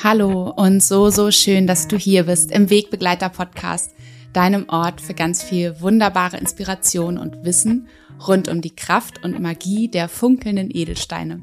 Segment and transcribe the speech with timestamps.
[0.00, 3.96] Hallo und so, so schön, dass du hier bist im Wegbegleiter Podcast,
[4.32, 7.88] deinem Ort für ganz viel wunderbare Inspiration und Wissen
[8.24, 11.42] rund um die Kraft und Magie der funkelnden Edelsteine.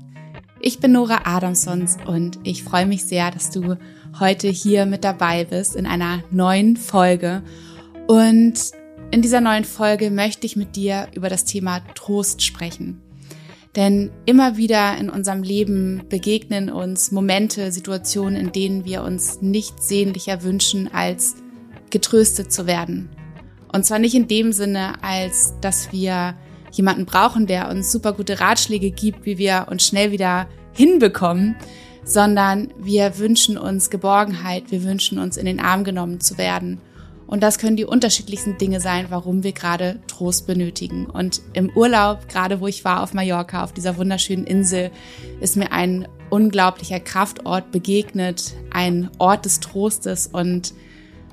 [0.62, 3.76] Ich bin Nora Adamsons und ich freue mich sehr, dass du
[4.21, 7.44] heute hier mit dabei bist in einer neuen Folge.
[8.08, 8.54] Und
[9.12, 13.01] in dieser neuen Folge möchte ich mit dir über das Thema Trost sprechen.
[13.75, 19.89] Denn immer wieder in unserem Leben begegnen uns Momente, Situationen, in denen wir uns nichts
[19.89, 21.36] sehnlicher wünschen, als
[21.89, 23.10] getröstet zu werden.
[23.74, 26.36] Und zwar nicht in dem Sinne, als dass wir
[26.71, 31.56] jemanden brauchen, der uns super gute Ratschläge gibt, wie wir uns schnell wieder hinbekommen,
[32.06, 36.80] sondern wir wünschen uns Geborgenheit, wir wünschen uns in den Arm genommen zu werden
[37.28, 41.08] und das können die unterschiedlichsten Dinge sein, warum wir gerade Trost benötigen.
[41.08, 44.92] Und im Urlaub, gerade wo ich war auf Mallorca, auf dieser wunderschönen Insel,
[45.40, 50.28] ist mir ein unglaublicher Kraftort begegnet, ein Ort des Trostes.
[50.28, 50.73] Und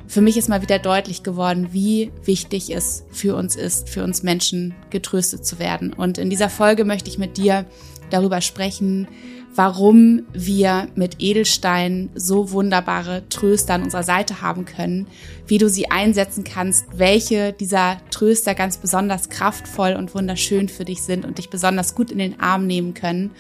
[0.07, 4.23] für mich ist mal wieder deutlich geworden, wie wichtig es für uns ist, für uns
[4.23, 5.93] Menschen getröstet zu werden.
[5.93, 7.67] Und in dieser Folge möchte ich mit dir
[8.09, 9.09] darüber sprechen,
[9.55, 15.07] warum wir mit Edelsteinen so wunderbare Tröster an unserer Seite haben können,
[15.47, 21.03] wie du sie einsetzen kannst, welche dieser Tröster ganz besonders kraftvoll und wunderschön für dich
[21.03, 23.33] sind und dich besonders gut in den Arm nehmen können.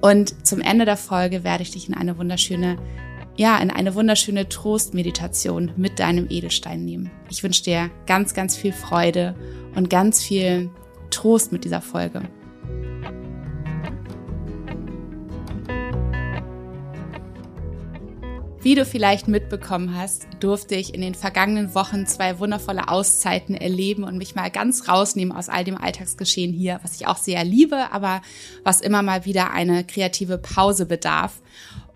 [0.00, 2.76] Und zum Ende der Folge werde ich dich in eine wunderschöne,
[3.36, 7.10] ja, in eine wunderschöne Trostmeditation mit deinem Edelstein nehmen.
[7.30, 9.34] Ich wünsche dir ganz, ganz viel Freude
[9.74, 10.70] und ganz viel
[11.10, 12.22] Trost mit dieser Folge.
[18.66, 24.02] Wie du vielleicht mitbekommen hast, durfte ich in den vergangenen Wochen zwei wundervolle Auszeiten erleben
[24.02, 27.92] und mich mal ganz rausnehmen aus all dem Alltagsgeschehen hier, was ich auch sehr liebe,
[27.92, 28.22] aber
[28.64, 31.40] was immer mal wieder eine kreative Pause bedarf.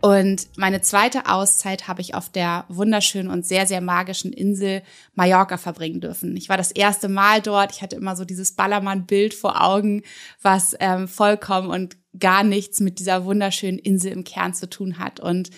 [0.00, 4.82] Und meine zweite Auszeit habe ich auf der wunderschönen und sehr, sehr magischen Insel
[5.16, 6.36] Mallorca verbringen dürfen.
[6.36, 7.72] Ich war das erste Mal dort.
[7.72, 10.04] Ich hatte immer so dieses Ballermann-Bild vor Augen,
[10.40, 15.18] was ähm, vollkommen und gar nichts mit dieser wunderschönen Insel im Kern zu tun hat.
[15.18, 15.50] Und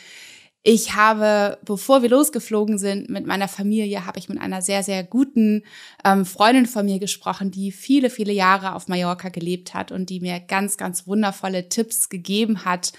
[0.64, 5.02] ich habe, bevor wir losgeflogen sind mit meiner Familie, habe ich mit einer sehr, sehr
[5.02, 5.64] guten
[6.04, 10.20] ähm, Freundin von mir gesprochen, die viele, viele Jahre auf Mallorca gelebt hat und die
[10.20, 12.92] mir ganz, ganz wundervolle Tipps gegeben hat.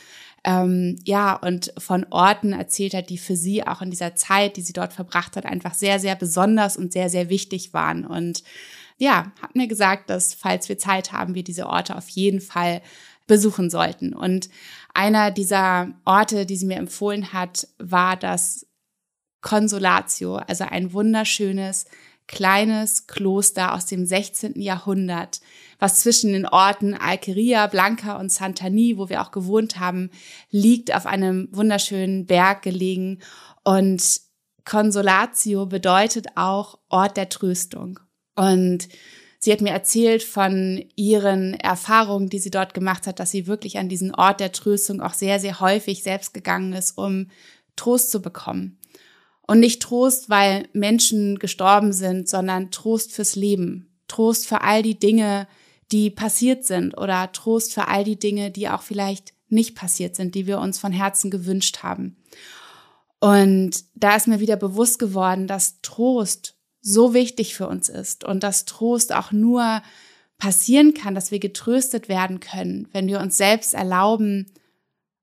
[0.43, 4.61] Ähm, ja, und von Orten erzählt hat, die für sie auch in dieser Zeit, die
[4.61, 8.05] sie dort verbracht hat, einfach sehr, sehr besonders und sehr, sehr wichtig waren.
[8.05, 8.43] Und
[8.97, 12.81] ja, hat mir gesagt, dass falls wir Zeit haben, wir diese Orte auf jeden Fall
[13.25, 14.13] besuchen sollten.
[14.13, 14.49] Und
[14.93, 18.67] einer dieser Orte, die sie mir empfohlen hat, war das
[19.41, 21.85] Consolatio, also ein wunderschönes
[22.27, 24.59] kleines Kloster aus dem 16.
[24.61, 25.41] Jahrhundert,
[25.79, 30.09] was zwischen den Orten Alqueria, Blanca und Santani, wo wir auch gewohnt haben,
[30.49, 33.19] liegt auf einem wunderschönen Berg gelegen.
[33.63, 34.21] Und
[34.63, 37.99] Consolatio bedeutet auch Ort der Tröstung.
[38.35, 38.87] Und
[39.43, 43.77] Sie hat mir erzählt von ihren Erfahrungen, die sie dort gemacht hat, dass sie wirklich
[43.77, 47.27] an diesen Ort der Tröstung auch sehr, sehr häufig selbst gegangen ist, um
[47.75, 48.79] Trost zu bekommen.
[49.45, 53.93] Und nicht Trost, weil Menschen gestorben sind, sondern Trost fürs Leben.
[54.07, 55.45] Trost für all die Dinge,
[55.91, 60.35] die passiert sind oder Trost für all die Dinge, die auch vielleicht nicht passiert sind,
[60.35, 62.15] die wir uns von Herzen gewünscht haben.
[63.19, 66.52] Und da ist mir wieder bewusst geworden, dass Trost
[66.83, 69.81] so wichtig für uns ist und dass Trost auch nur
[70.37, 74.51] passieren kann, dass wir getröstet werden können, wenn wir uns selbst erlauben,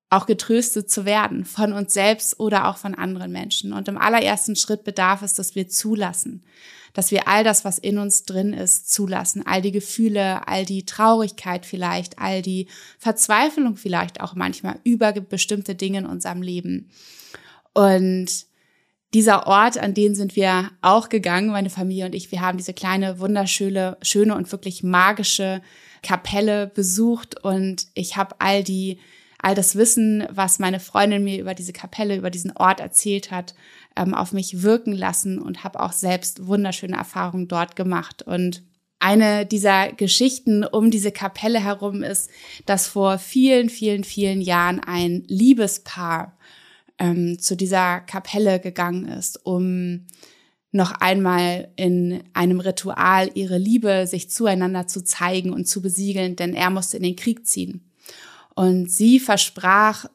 [0.08, 3.74] auch getröstet zu werden von uns selbst oder auch von anderen Menschen.
[3.74, 6.42] Und im allerersten Schritt bedarf es, dass wir zulassen,
[6.94, 10.86] dass wir all das, was in uns drin ist, zulassen, all die Gefühle, all die
[10.86, 12.66] Traurigkeit vielleicht, all die
[12.98, 16.90] Verzweiflung vielleicht auch manchmal über bestimmte Dinge in unserem Leben.
[17.74, 18.49] Und
[19.12, 22.30] dieser Ort, an den sind wir auch gegangen, meine Familie und ich.
[22.30, 25.62] Wir haben diese kleine, wunderschöne, schöne und wirklich magische
[26.02, 29.00] Kapelle besucht und ich habe all die,
[29.38, 33.54] all das Wissen, was meine Freundin mir über diese Kapelle, über diesen Ort erzählt hat,
[33.96, 38.62] ähm, auf mich wirken lassen und habe auch selbst wunderschöne Erfahrungen dort gemacht und
[39.00, 42.30] eine dieser Geschichten um diese Kapelle herum ist,
[42.66, 46.36] dass vor vielen, vielen, vielen Jahren ein Liebespaar
[47.00, 50.06] ähm, zu dieser Kapelle gegangen ist, um
[50.70, 56.54] noch einmal in einem Ritual ihre Liebe sich zueinander zu zeigen und zu besiegeln, denn
[56.54, 57.90] er musste in den Krieg ziehen.
[58.54, 60.06] Und sie versprach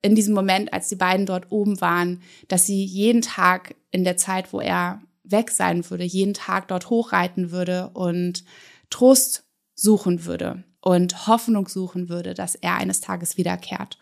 [0.00, 4.16] in diesem Moment, als die beiden dort oben waren, dass sie jeden Tag in der
[4.16, 8.44] Zeit, wo er weg sein würde, jeden Tag dort hochreiten würde und
[8.90, 9.44] Trost
[9.74, 13.98] suchen würde und Hoffnung suchen würde, dass er eines Tages wiederkehrt.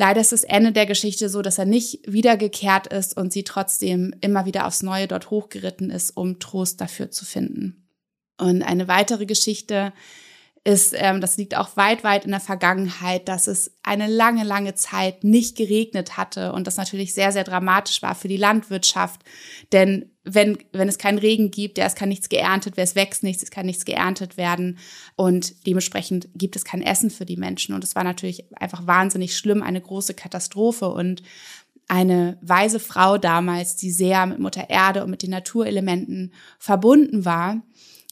[0.00, 4.14] Leider ist das Ende der Geschichte so, dass er nicht wiedergekehrt ist und sie trotzdem
[4.22, 7.86] immer wieder aufs Neue dort hochgeritten ist, um Trost dafür zu finden.
[8.38, 9.92] Und eine weitere Geschichte
[10.62, 14.74] ist, ähm, das liegt auch weit, weit in der Vergangenheit, dass es eine lange, lange
[14.74, 19.22] Zeit nicht geregnet hatte und das natürlich sehr, sehr dramatisch war für die Landwirtschaft.
[19.72, 23.22] Denn wenn, wenn es keinen Regen gibt, ja, es kann nichts geerntet werden, es wächst
[23.22, 24.78] nichts, es kann nichts geerntet werden
[25.16, 27.74] und dementsprechend gibt es kein Essen für die Menschen.
[27.74, 31.22] Und es war natürlich einfach wahnsinnig schlimm, eine große Katastrophe und
[31.88, 37.62] eine weise Frau damals, die sehr mit Mutter Erde und mit den Naturelementen verbunden war,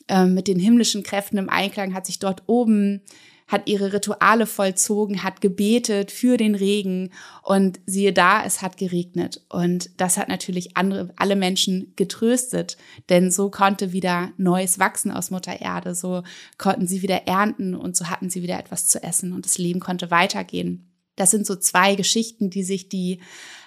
[0.08, 3.02] ähm, mit den himmlischen Kräften im Einklang, hat sich dort oben
[3.49, 7.10] hat ihre Rituale vollzogen, hat gebetet für den Regen
[7.43, 9.43] und siehe da, es hat geregnet.
[9.49, 12.76] Und das hat natürlich andere, alle Menschen getröstet,
[13.08, 16.22] denn so konnte wieder Neues wachsen aus Mutter Erde, so
[16.58, 19.81] konnten sie wieder ernten und so hatten sie wieder etwas zu essen und das Leben
[19.81, 20.84] konnte weitergehen.
[21.16, 23.20] Das sind so zwei Geschichten, die sich die,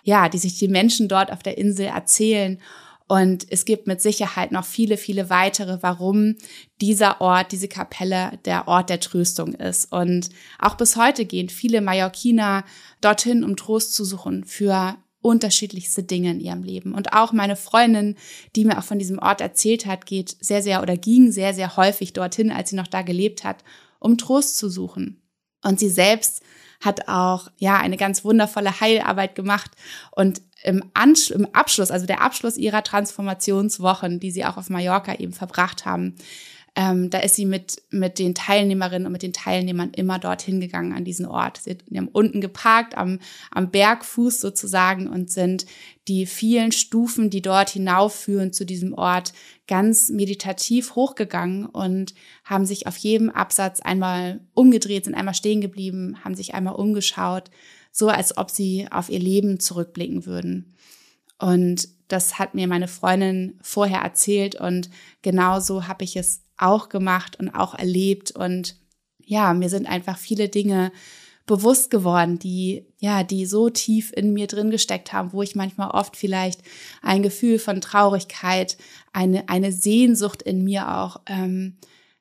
[0.03, 2.61] ja, die sich die Menschen dort auf der Insel erzählen.
[3.11, 6.37] Und es gibt mit Sicherheit noch viele, viele weitere, warum
[6.79, 9.91] dieser Ort, diese Kapelle der Ort der Tröstung ist.
[9.91, 10.29] Und
[10.59, 12.63] auch bis heute gehen viele Mallorquiner
[13.01, 16.93] dorthin, um Trost zu suchen für unterschiedlichste Dinge in ihrem Leben.
[16.93, 18.15] Und auch meine Freundin,
[18.55, 21.75] die mir auch von diesem Ort erzählt hat, geht sehr, sehr oder ging sehr, sehr
[21.75, 23.65] häufig dorthin, als sie noch da gelebt hat,
[23.99, 25.21] um Trost zu suchen.
[25.63, 26.41] Und sie selbst
[26.79, 29.71] hat auch, ja, eine ganz wundervolle Heilarbeit gemacht
[30.11, 35.15] und im, Ansch im Abschluss, also der Abschluss ihrer Transformationswochen, die sie auch auf Mallorca
[35.15, 36.15] eben verbracht haben,
[36.73, 40.93] ähm, da ist sie mit, mit den Teilnehmerinnen und mit den Teilnehmern immer dorthin gegangen
[40.93, 41.59] an diesen Ort.
[41.63, 43.19] Sie haben unten geparkt, am,
[43.51, 45.65] am Bergfuß sozusagen und sind
[46.07, 49.33] die vielen Stufen, die dort hinaufführen zu diesem Ort,
[49.67, 52.13] ganz meditativ hochgegangen und
[52.45, 57.51] haben sich auf jedem Absatz einmal umgedreht, sind einmal stehen geblieben, haben sich einmal umgeschaut,
[57.91, 60.75] so als ob sie auf ihr Leben zurückblicken würden.
[61.39, 64.89] Und das hat mir meine Freundin vorher erzählt und
[65.21, 68.31] genauso habe ich es auch gemacht und auch erlebt.
[68.31, 68.75] Und
[69.23, 70.91] ja, mir sind einfach viele Dinge
[71.47, 75.89] bewusst geworden, die, ja, die so tief in mir drin gesteckt haben, wo ich manchmal
[75.91, 76.61] oft vielleicht
[77.01, 78.77] ein Gefühl von Traurigkeit,
[79.11, 81.77] eine, eine Sehnsucht in mir auch ähm,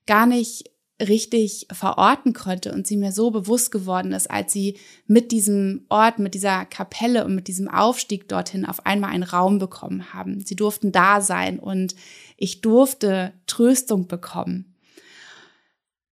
[0.06, 0.69] gar nicht
[1.00, 6.18] richtig verorten konnte und sie mir so bewusst geworden ist, als sie mit diesem Ort,
[6.18, 10.44] mit dieser Kapelle und mit diesem Aufstieg dorthin auf einmal einen Raum bekommen haben.
[10.44, 11.94] Sie durften da sein und
[12.36, 14.74] ich durfte Tröstung bekommen.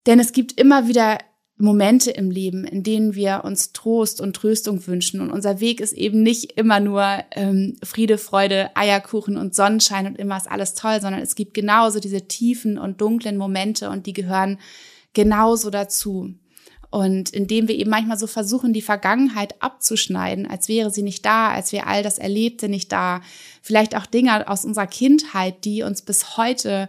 [0.06, 1.18] Denn es gibt immer wieder
[1.58, 5.20] Momente im Leben, in denen wir uns Trost und Tröstung wünschen.
[5.20, 10.18] Und unser Weg ist eben nicht immer nur ähm, Friede, Freude, Eierkuchen und Sonnenschein und
[10.18, 14.12] immer ist alles toll, sondern es gibt genauso diese tiefen und dunklen Momente und die
[14.12, 14.58] gehören
[15.14, 16.32] genauso dazu.
[16.90, 21.50] Und indem wir eben manchmal so versuchen, die Vergangenheit abzuschneiden, als wäre sie nicht da,
[21.50, 23.20] als wäre all das Erlebte nicht da,
[23.62, 26.88] vielleicht auch Dinge aus unserer Kindheit, die uns bis heute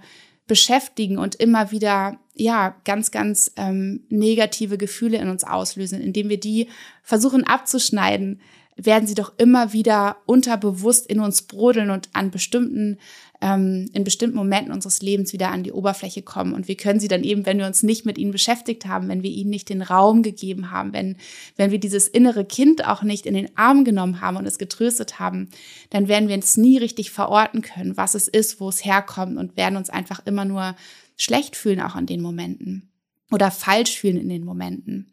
[0.49, 6.39] beschäftigen und immer wieder ja ganz ganz ähm, negative Gefühle in uns auslösen, indem wir
[6.39, 6.67] die
[7.03, 8.41] versuchen abzuschneiden,
[8.75, 12.97] werden sie doch immer wieder unterbewusst in uns brodeln und an bestimmten
[13.41, 16.53] ähm, in bestimmten Momenten unseres Lebens wieder an die Oberfläche kommen.
[16.53, 19.23] Und wir können sie dann eben, wenn wir uns nicht mit ihnen beschäftigt haben, wenn
[19.23, 21.15] wir ihnen nicht den Raum gegeben haben, wenn,
[21.55, 25.19] wenn wir dieses innere Kind auch nicht in den Arm genommen haben und es getröstet
[25.19, 25.49] haben,
[25.89, 29.55] dann werden wir es nie richtig verorten können, was es ist, wo es herkommt und
[29.55, 30.75] werden uns einfach immer nur
[31.15, 32.89] schlecht fühlen auch an den Momenten
[33.31, 35.11] oder falsch fühlen in den Momenten.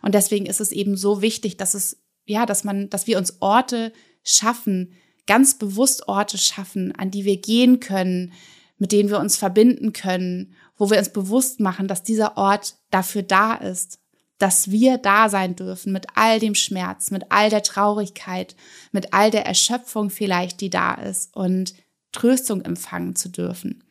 [0.00, 3.36] Und deswegen ist es eben so wichtig, dass es, ja, dass man, dass wir uns
[3.40, 3.92] Orte
[4.22, 4.92] schaffen,
[5.28, 8.32] ganz bewusst Orte schaffen, an die wir gehen können,
[8.78, 13.22] mit denen wir uns verbinden können, wo wir uns bewusst machen, dass dieser Ort dafür
[13.22, 14.00] da ist,
[14.38, 18.56] dass wir da sein dürfen mit all dem Schmerz, mit all der Traurigkeit,
[18.90, 21.74] mit all der Erschöpfung vielleicht, die da ist und
[22.12, 23.84] Tröstung empfangen zu dürfen.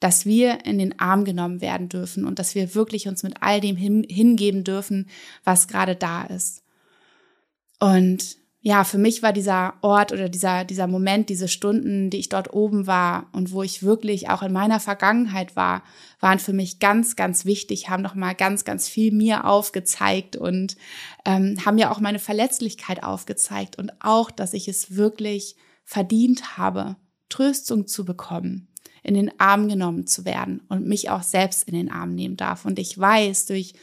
[0.00, 3.60] Dass wir in den Arm genommen werden dürfen und dass wir wirklich uns mit all
[3.60, 5.08] dem hingeben dürfen,
[5.44, 6.62] was gerade da ist.
[7.78, 12.30] Und ja, für mich war dieser Ort oder dieser, dieser Moment, diese Stunden, die ich
[12.30, 15.84] dort oben war und wo ich wirklich auch in meiner Vergangenheit war,
[16.18, 20.76] waren für mich ganz, ganz wichtig, haben nochmal ganz, ganz viel mir aufgezeigt und
[21.24, 25.54] ähm, haben mir auch meine Verletzlichkeit aufgezeigt und auch, dass ich es wirklich
[25.84, 26.96] verdient habe,
[27.28, 28.66] Tröstung zu bekommen,
[29.04, 32.64] in den Arm genommen zu werden und mich auch selbst in den Arm nehmen darf.
[32.64, 33.74] Und ich weiß durch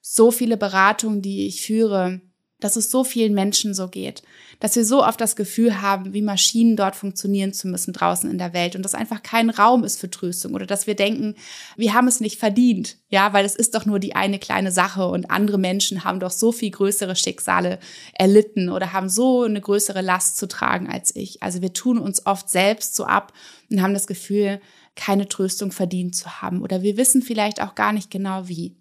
[0.00, 2.20] so viele Beratungen, die ich führe,
[2.62, 4.22] dass es so vielen Menschen so geht,
[4.60, 8.38] dass wir so oft das Gefühl haben, wie Maschinen dort funktionieren zu müssen draußen in
[8.38, 11.34] der Welt und dass einfach kein Raum ist für Tröstung oder dass wir denken,
[11.76, 15.08] wir haben es nicht verdient, ja, weil es ist doch nur die eine kleine Sache
[15.08, 17.78] und andere Menschen haben doch so viel größere Schicksale
[18.14, 21.42] erlitten oder haben so eine größere Last zu tragen als ich.
[21.42, 23.32] Also wir tun uns oft selbst so ab
[23.70, 24.60] und haben das Gefühl,
[24.94, 28.76] keine Tröstung verdient zu haben oder wir wissen vielleicht auch gar nicht genau wie.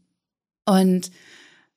[0.66, 1.12] Und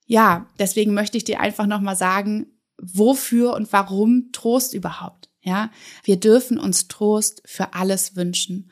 [0.06, 2.46] ja, deswegen möchte ich dir einfach nochmal sagen,
[2.80, 5.28] wofür und warum Trost überhaupt.
[5.42, 5.70] Ja,
[6.04, 8.70] wir dürfen uns Trost für alles wünschen.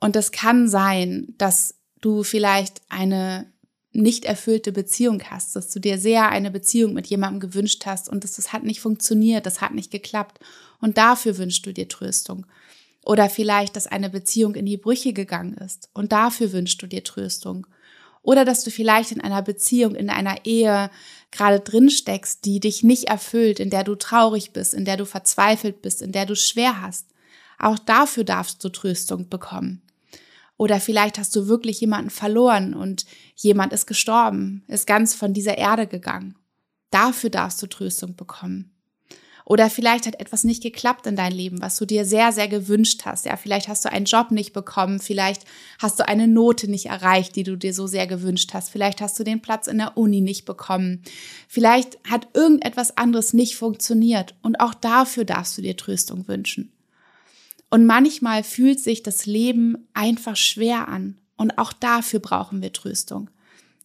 [0.00, 3.52] Und es kann sein, dass du vielleicht eine
[3.92, 8.24] nicht erfüllte Beziehung hast, dass du dir sehr eine Beziehung mit jemandem gewünscht hast und
[8.24, 10.38] das, das hat nicht funktioniert, das hat nicht geklappt.
[10.80, 12.46] Und dafür wünschst du dir Tröstung.
[13.04, 17.04] Oder vielleicht, dass eine Beziehung in die Brüche gegangen ist und dafür wünschst du dir
[17.04, 17.66] Tröstung.
[18.22, 20.90] Oder dass du vielleicht in einer Beziehung, in einer Ehe
[21.32, 25.04] gerade drin steckst, die dich nicht erfüllt, in der du traurig bist, in der du
[25.04, 27.08] verzweifelt bist, in der du schwer hast.
[27.58, 29.82] Auch dafür darfst du Tröstung bekommen.
[30.56, 35.58] Oder vielleicht hast du wirklich jemanden verloren und jemand ist gestorben, ist ganz von dieser
[35.58, 36.36] Erde gegangen.
[36.90, 38.72] Dafür darfst du Tröstung bekommen.
[39.44, 43.02] Oder vielleicht hat etwas nicht geklappt in deinem Leben, was du dir sehr, sehr gewünscht
[43.04, 43.26] hast.
[43.26, 45.44] Ja, vielleicht hast du einen Job nicht bekommen, vielleicht
[45.78, 48.70] hast du eine Note nicht erreicht, die du dir so sehr gewünscht hast.
[48.70, 51.02] Vielleicht hast du den Platz in der Uni nicht bekommen.
[51.48, 56.72] Vielleicht hat irgendetwas anderes nicht funktioniert und auch dafür darfst du dir Tröstung wünschen.
[57.70, 63.30] Und manchmal fühlt sich das Leben einfach schwer an und auch dafür brauchen wir Tröstung.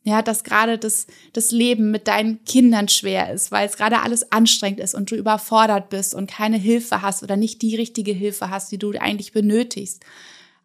[0.03, 4.31] Ja, dass gerade das, das Leben mit deinen Kindern schwer ist, weil es gerade alles
[4.31, 8.49] anstrengend ist und du überfordert bist und keine Hilfe hast oder nicht die richtige Hilfe
[8.49, 10.01] hast, die du eigentlich benötigst.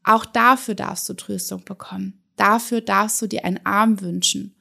[0.04, 2.20] Auch dafür darfst du Tröstung bekommen.
[2.36, 4.54] Dafür darfst du dir einen Arm wünschen.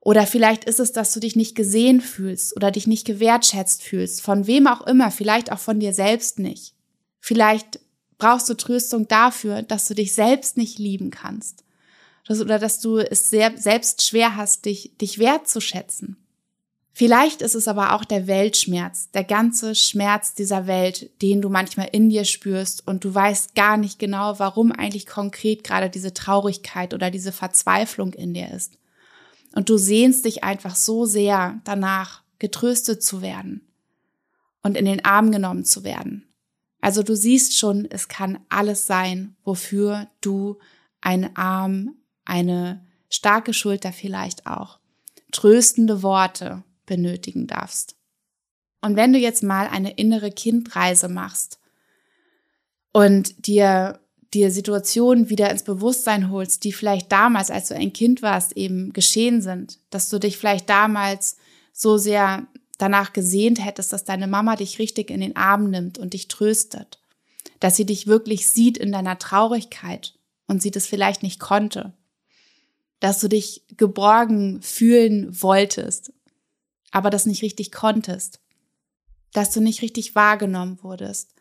[0.00, 4.22] Oder vielleicht ist es, dass du dich nicht gesehen fühlst oder dich nicht gewertschätzt fühlst,
[4.22, 6.74] von wem auch immer, vielleicht auch von dir selbst nicht.
[7.20, 7.80] Vielleicht
[8.16, 11.64] brauchst du Tröstung dafür, dass du dich selbst nicht lieben kannst
[12.30, 16.16] dass, oder dass du es sehr, selbst schwer hast, dich, dich wertzuschätzen.
[16.92, 21.88] Vielleicht ist es aber auch der Weltschmerz, der ganze Schmerz dieser Welt, den du manchmal
[21.90, 26.94] in dir spürst und du weißt gar nicht genau, warum eigentlich konkret gerade diese Traurigkeit
[26.94, 28.78] oder diese Verzweiflung in dir ist.
[29.56, 33.66] Und du sehnst dich einfach so sehr danach, getröstet zu werden
[34.62, 36.28] und in den Arm genommen zu werden.
[36.80, 40.58] Also du siehst schon, es kann alles sein, wofür du
[41.00, 41.96] einen Arm,
[42.30, 44.78] eine starke Schulter vielleicht auch,
[45.32, 47.96] tröstende Worte benötigen darfst.
[48.80, 51.60] Und wenn du jetzt mal eine innere Kindreise machst
[52.92, 54.00] und dir
[54.32, 58.92] dir Situationen wieder ins Bewusstsein holst, die vielleicht damals, als du ein Kind warst, eben
[58.92, 61.36] geschehen sind, dass du dich vielleicht damals
[61.72, 62.46] so sehr
[62.78, 67.00] danach gesehnt hättest, dass deine Mama dich richtig in den Arm nimmt und dich tröstet,
[67.58, 70.14] dass sie dich wirklich sieht in deiner Traurigkeit
[70.46, 71.92] und sie das vielleicht nicht konnte,
[73.00, 76.12] dass du dich geborgen fühlen wolltest,
[76.90, 78.40] aber das nicht richtig konntest,
[79.32, 81.34] dass du nicht richtig wahrgenommen wurdest.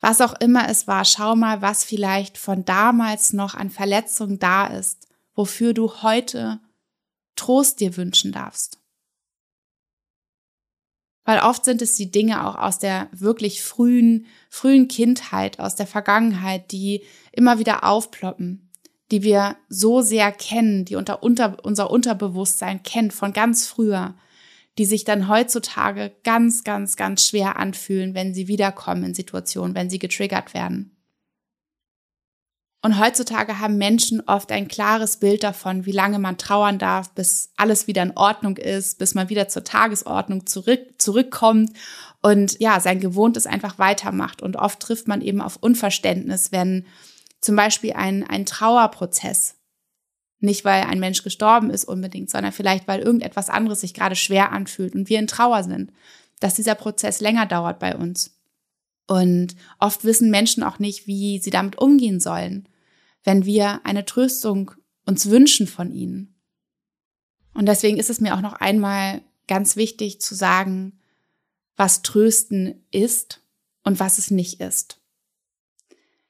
[0.00, 4.66] Was auch immer es war, schau mal, was vielleicht von damals noch an Verletzungen da
[4.66, 6.60] ist, wofür du heute
[7.36, 8.78] Trost dir wünschen darfst.
[11.24, 15.86] Weil oft sind es die Dinge auch aus der wirklich frühen, frühen Kindheit, aus der
[15.86, 18.67] Vergangenheit, die immer wieder aufploppen,
[19.10, 24.14] die wir so sehr kennen, die unter, unter unser Unterbewusstsein kennt von ganz früher,
[24.76, 29.90] die sich dann heutzutage ganz, ganz, ganz schwer anfühlen, wenn sie wiederkommen in Situationen, wenn
[29.90, 30.94] sie getriggert werden.
[32.80, 37.50] Und heutzutage haben Menschen oft ein klares Bild davon, wie lange man trauern darf, bis
[37.56, 41.72] alles wieder in Ordnung ist, bis man wieder zur Tagesordnung zurück, zurückkommt
[42.22, 44.42] und ja, sein Gewohntes einfach weitermacht.
[44.42, 46.86] Und oft trifft man eben auf Unverständnis, wenn
[47.40, 49.56] zum Beispiel ein, ein Trauerprozess.
[50.40, 54.52] Nicht, weil ein Mensch gestorben ist unbedingt, sondern vielleicht, weil irgendetwas anderes sich gerade schwer
[54.52, 55.92] anfühlt und wir in Trauer sind,
[56.38, 58.38] dass dieser Prozess länger dauert bei uns.
[59.08, 62.68] Und oft wissen Menschen auch nicht, wie sie damit umgehen sollen,
[63.24, 64.70] wenn wir eine Tröstung
[65.06, 66.34] uns wünschen von ihnen.
[67.54, 71.00] Und deswegen ist es mir auch noch einmal ganz wichtig zu sagen,
[71.76, 73.40] was Trösten ist
[73.82, 74.97] und was es nicht ist.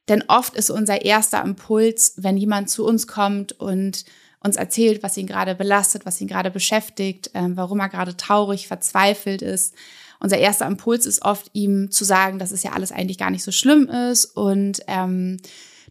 [0.09, 4.05] Denn oft ist unser erster Impuls, wenn jemand zu uns kommt und
[4.41, 8.69] uns erzählt, was ihn gerade belastet, was ihn gerade beschäftigt, äh, warum er gerade traurig,
[8.69, 9.75] verzweifelt ist.
[10.21, 13.45] Unser erster Impuls ist oft, ihm zu sagen, dass es ja alles eigentlich gar nicht
[13.45, 15.38] so schlimm ist und ähm,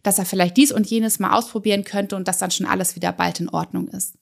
[0.02, 3.12] dass er vielleicht dies und jenes mal ausprobieren könnte und dass dann schon alles wieder
[3.12, 4.14] bald in Ordnung ist.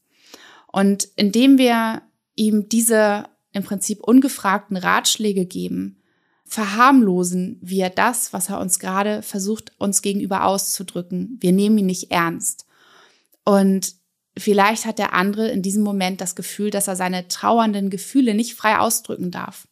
[0.67, 2.03] Und indem wir
[2.35, 6.03] ihm diese im Prinzip ungefragten Ratschläge geben,
[6.47, 11.39] verharmlosen wir das, was er uns gerade versucht, uns gegenüber auszudrücken.
[11.41, 12.67] Wir nehmen ihn nicht ernst.
[13.45, 13.95] Und
[14.39, 18.55] vielleicht hat der andere in diesem Moment das Gefühl, dass er seine trauernden Gefühle nicht
[18.55, 19.67] frei ausdrücken darf.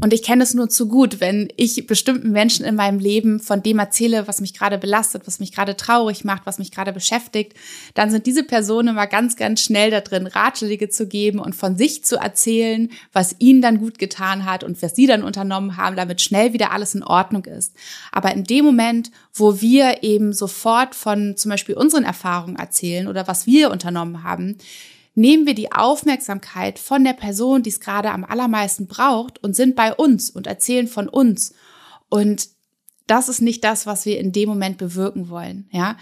[0.00, 3.62] Und ich kenne es nur zu gut, wenn ich bestimmten Menschen in meinem Leben von
[3.62, 7.54] dem erzähle, was mich gerade belastet, was mich gerade traurig macht, was mich gerade beschäftigt,
[7.94, 11.76] dann sind diese Personen immer ganz, ganz schnell da drin, Ratschläge zu geben und von
[11.76, 15.96] sich zu erzählen, was ihnen dann gut getan hat und was sie dann unternommen haben,
[15.96, 17.72] damit schnell wieder alles in Ordnung ist.
[18.10, 23.28] Aber in dem Moment, wo wir eben sofort von zum Beispiel unseren Erfahrungen erzählen oder
[23.28, 24.58] was wir unternommen haben,
[25.14, 29.76] nehmen wir die Aufmerksamkeit von der Person, die es gerade am allermeisten braucht und sind
[29.76, 31.54] bei uns und erzählen von uns.
[32.08, 32.48] Und
[33.06, 35.68] das ist nicht das, was wir in dem Moment bewirken wollen.
[35.70, 35.96] Ja,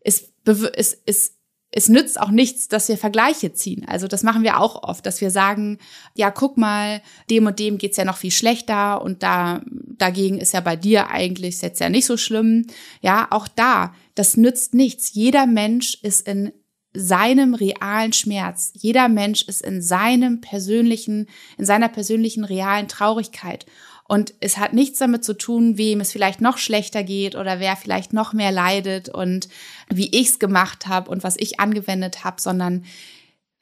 [0.00, 1.34] es, es, es,
[1.70, 3.86] es nützt auch nichts, dass wir Vergleiche ziehen.
[3.86, 5.78] Also das machen wir auch oft, dass wir sagen,
[6.14, 10.52] ja, guck mal, dem und dem geht's ja noch viel schlechter und da dagegen ist
[10.52, 12.66] ja bei dir eigentlich jetzt ja nicht so schlimm.
[13.00, 15.12] Ja, auch da, das nützt nichts.
[15.12, 16.52] Jeder Mensch ist in
[16.98, 18.72] seinem realen Schmerz.
[18.74, 23.66] Jeder Mensch ist in seinem persönlichen, in seiner persönlichen realen Traurigkeit.
[24.08, 27.76] Und es hat nichts damit zu tun, wem es vielleicht noch schlechter geht oder wer
[27.76, 29.48] vielleicht noch mehr leidet und
[29.90, 32.84] wie ich es gemacht habe und was ich angewendet habe, sondern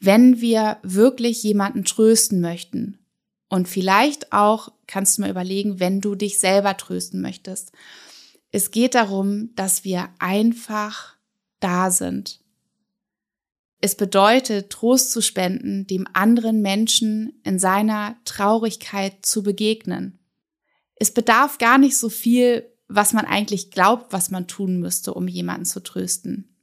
[0.01, 2.99] wenn wir wirklich jemanden trösten möchten
[3.49, 7.73] und vielleicht auch kannst du mal überlegen, wenn du dich selber trösten möchtest.
[8.51, 11.17] Es geht darum, dass wir einfach
[11.61, 12.41] da sind
[13.81, 20.19] es bedeutet, Trost zu spenden, dem anderen Menschen in seiner Traurigkeit zu begegnen.
[20.95, 25.29] Es bedarf gar nicht so viel, was man eigentlich glaubt, was man tun müsste, um
[25.29, 26.57] jemanden zu trösten.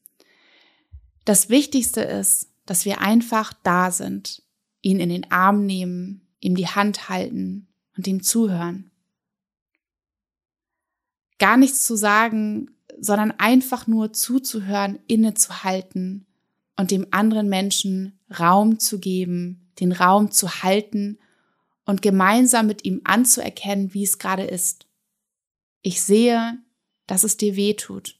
[1.26, 4.42] Das Wichtigste ist, dass wir einfach da sind,
[4.82, 8.92] ihn in den Arm nehmen, ihm die Hand halten und ihm zuhören.
[11.38, 16.26] Gar nichts zu sagen, sondern einfach nur zuzuhören, innezuhalten
[16.78, 21.20] und dem anderen Menschen Raum zu geben, den Raum zu halten
[21.86, 24.88] und gemeinsam mit ihm anzuerkennen, wie es gerade ist.
[25.82, 26.58] Ich sehe,
[27.08, 28.20] dass es dir weh tut.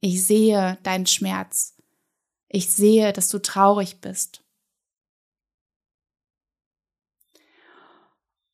[0.00, 1.76] Ich sehe deinen Schmerz.
[2.48, 4.42] Ich sehe, dass du traurig bist.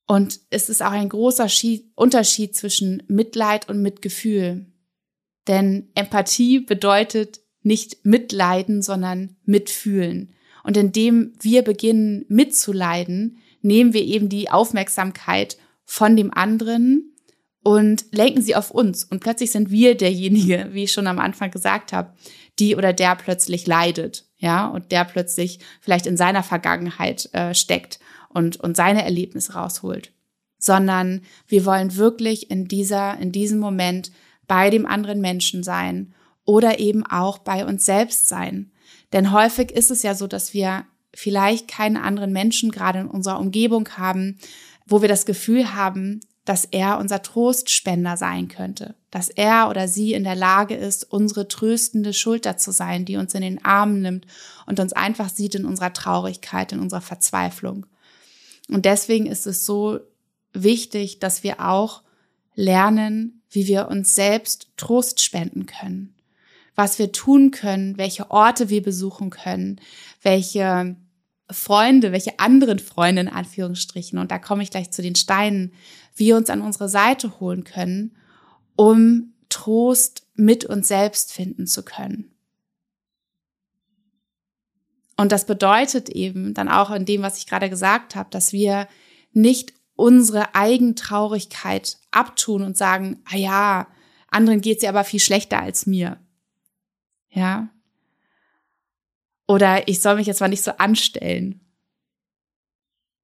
[0.07, 1.49] Und es ist auch ein großer
[1.95, 4.67] Unterschied zwischen Mitleid und Mitgefühl.
[5.47, 10.35] Denn Empathie bedeutet, nicht mitleiden, sondern mitfühlen.
[10.65, 17.15] Und indem wir beginnen mitzuleiden, nehmen wir eben die Aufmerksamkeit von dem anderen
[17.63, 19.05] und lenken sie auf uns.
[19.05, 22.13] Und plötzlich sind wir derjenige, wie ich schon am Anfang gesagt habe,
[22.59, 27.99] die oder der plötzlich leidet, ja, und der plötzlich vielleicht in seiner Vergangenheit äh, steckt
[28.29, 30.13] und, und seine Erlebnisse rausholt.
[30.59, 34.11] Sondern wir wollen wirklich in dieser, in diesem Moment
[34.47, 36.15] bei dem anderen Menschen sein
[36.49, 38.73] oder eben auch bei uns selbst sein.
[39.13, 43.39] Denn häufig ist es ja so, dass wir vielleicht keinen anderen Menschen gerade in unserer
[43.39, 44.39] Umgebung haben,
[44.87, 50.15] wo wir das Gefühl haben, dass er unser Trostspender sein könnte, dass er oder sie
[50.15, 54.27] in der Lage ist, unsere tröstende Schulter zu sein, die uns in den Arm nimmt
[54.65, 57.85] und uns einfach sieht in unserer Traurigkeit, in unserer Verzweiflung.
[58.71, 60.01] Und deswegen ist es so
[60.55, 62.01] wichtig, dass wir auch
[62.55, 66.15] lernen, wie wir uns selbst Trost spenden können
[66.79, 69.81] was wir tun können, welche Orte wir besuchen können,
[70.23, 70.95] welche
[71.51, 75.73] Freunde, welche anderen Freunde in Anführungsstrichen, und da komme ich gleich zu den Steinen,
[76.15, 78.17] wir uns an unsere Seite holen können,
[78.77, 82.31] um Trost mit uns selbst finden zu können.
[85.17, 88.87] Und das bedeutet eben dann auch in dem, was ich gerade gesagt habe, dass wir
[89.33, 93.89] nicht unsere Eigentraurigkeit abtun und sagen, ah ja,
[94.31, 96.21] anderen geht's ja aber viel schlechter als mir.
[97.31, 97.69] Ja.
[99.47, 101.61] Oder ich soll mich jetzt mal nicht so anstellen.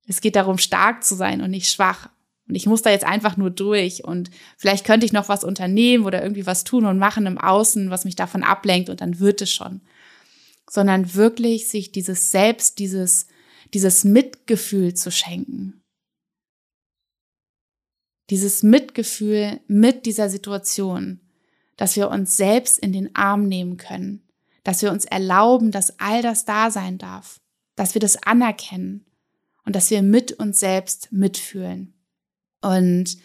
[0.06, 2.10] Es geht darum, stark zu sein und nicht schwach.
[2.46, 6.04] Und ich muss da jetzt einfach nur durch und vielleicht könnte ich noch was unternehmen
[6.04, 9.40] oder irgendwie was tun und machen im Außen, was mich davon ablenkt und dann wird
[9.40, 9.80] es schon.
[10.68, 13.28] Sondern wirklich sich dieses Selbst, dieses,
[13.72, 15.82] dieses Mitgefühl zu schenken.
[18.28, 21.23] Dieses Mitgefühl mit dieser Situation
[21.76, 24.22] dass wir uns selbst in den Arm nehmen können,
[24.62, 27.40] dass wir uns erlauben, dass all das da sein darf,
[27.76, 29.04] dass wir das anerkennen
[29.64, 31.94] und dass wir mit uns selbst mitfühlen.
[32.60, 33.18] Und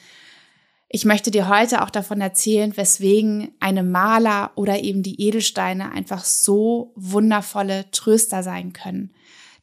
[0.90, 6.26] ich möchte dir heute auch davon erzählen, weswegen eine Maler oder eben die Edelsteine einfach
[6.26, 9.14] so wundervolle Tröster sein können.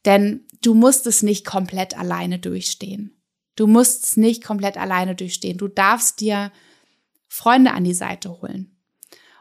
[0.05, 3.17] Denn du musst es nicht komplett alleine durchstehen.
[3.57, 5.57] Du musst es nicht komplett alleine durchstehen.
[5.57, 6.51] Du darfst dir
[7.27, 8.76] Freunde an die Seite holen.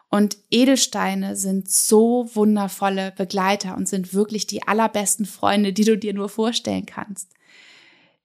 [0.09, 6.15] Und Edelsteine sind so wundervolle Begleiter und sind wirklich die allerbesten Freunde, die du dir
[6.15, 7.33] nur vorstellen kannst.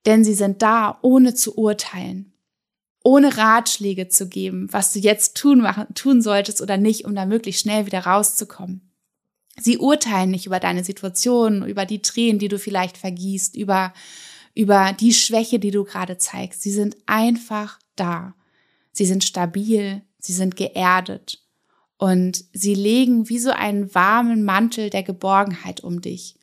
[0.05, 2.33] Denn sie sind da, ohne zu urteilen,
[3.03, 7.25] ohne Ratschläge zu geben, was du jetzt tun, machen, tun solltest oder nicht, um da
[7.25, 8.91] möglichst schnell wieder rauszukommen.
[9.59, 13.93] Sie urteilen nicht über deine Situation, über die Tränen, die du vielleicht vergießt, über,
[14.53, 16.61] über die Schwäche, die du gerade zeigst.
[16.61, 18.35] Sie sind einfach da.
[18.91, 21.40] Sie sind stabil, sie sind geerdet
[22.01, 26.35] und sie legen wie so einen warmen Mantel der Geborgenheit um dich,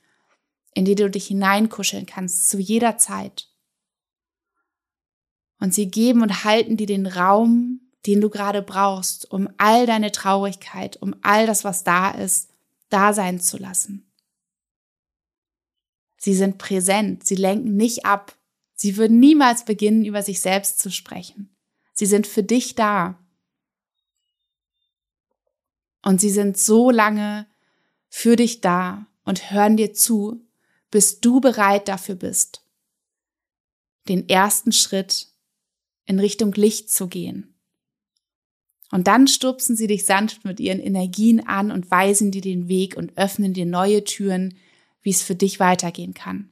[0.73, 3.49] in die du dich hineinkuscheln kannst zu jeder Zeit.
[5.59, 10.13] Und sie geben und halten dir den Raum, den du gerade brauchst, um all deine
[10.13, 12.51] Traurigkeit, um all das, was da ist,
[12.89, 14.09] da sein zu lassen.
[16.19, 18.37] Sie sind präsent, sie lenken nicht ab,
[18.75, 21.53] sie würden niemals beginnen, über sich selbst zu sprechen.
[21.95, 23.19] Sie sind für dich da.
[26.09, 27.47] Und sie sind so lange
[28.09, 30.41] für dich da und hören dir zu,
[30.91, 32.63] bis du bereit dafür bist,
[34.09, 35.29] den ersten Schritt
[36.07, 37.55] in Richtung Licht zu gehen.
[38.91, 42.97] Und dann stupsen sie dich sanft mit ihren Energien an und weisen dir den Weg
[42.97, 44.57] und öffnen dir neue Türen,
[45.03, 46.49] wie es für dich weitergehen kann.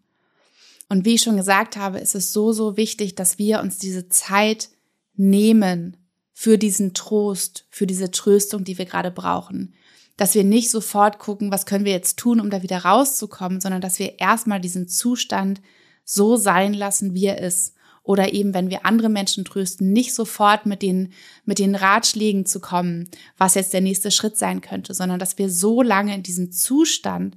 [0.90, 4.10] Und wie ich schon gesagt habe, ist es so, so wichtig, dass wir uns diese
[4.10, 4.68] Zeit
[5.14, 5.96] nehmen
[6.38, 9.72] für diesen Trost, für diese Tröstung, die wir gerade brauchen.
[10.18, 13.80] Dass wir nicht sofort gucken, was können wir jetzt tun, um da wieder rauszukommen, sondern
[13.80, 15.62] dass wir erstmal diesen Zustand
[16.04, 20.66] so sein lassen, wie er ist oder eben, wenn wir andere Menschen trösten, nicht sofort
[20.66, 21.14] mit den,
[21.46, 25.48] mit den Ratschlägen zu kommen, was jetzt der nächste Schritt sein könnte, sondern dass wir
[25.48, 27.34] so lange in diesem Zustand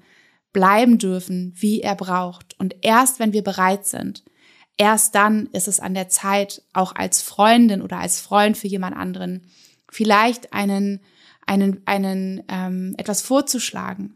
[0.52, 2.60] bleiben dürfen, wie er braucht.
[2.60, 4.26] Und erst wenn wir bereit sind,
[4.80, 8.96] erst dann ist es an der Zeit, auch als Freundin oder als Freund für jemand
[8.96, 9.44] anderen,
[9.92, 11.02] vielleicht einen,
[11.46, 14.16] einen, einen, ähm, etwas vorzuschlagen,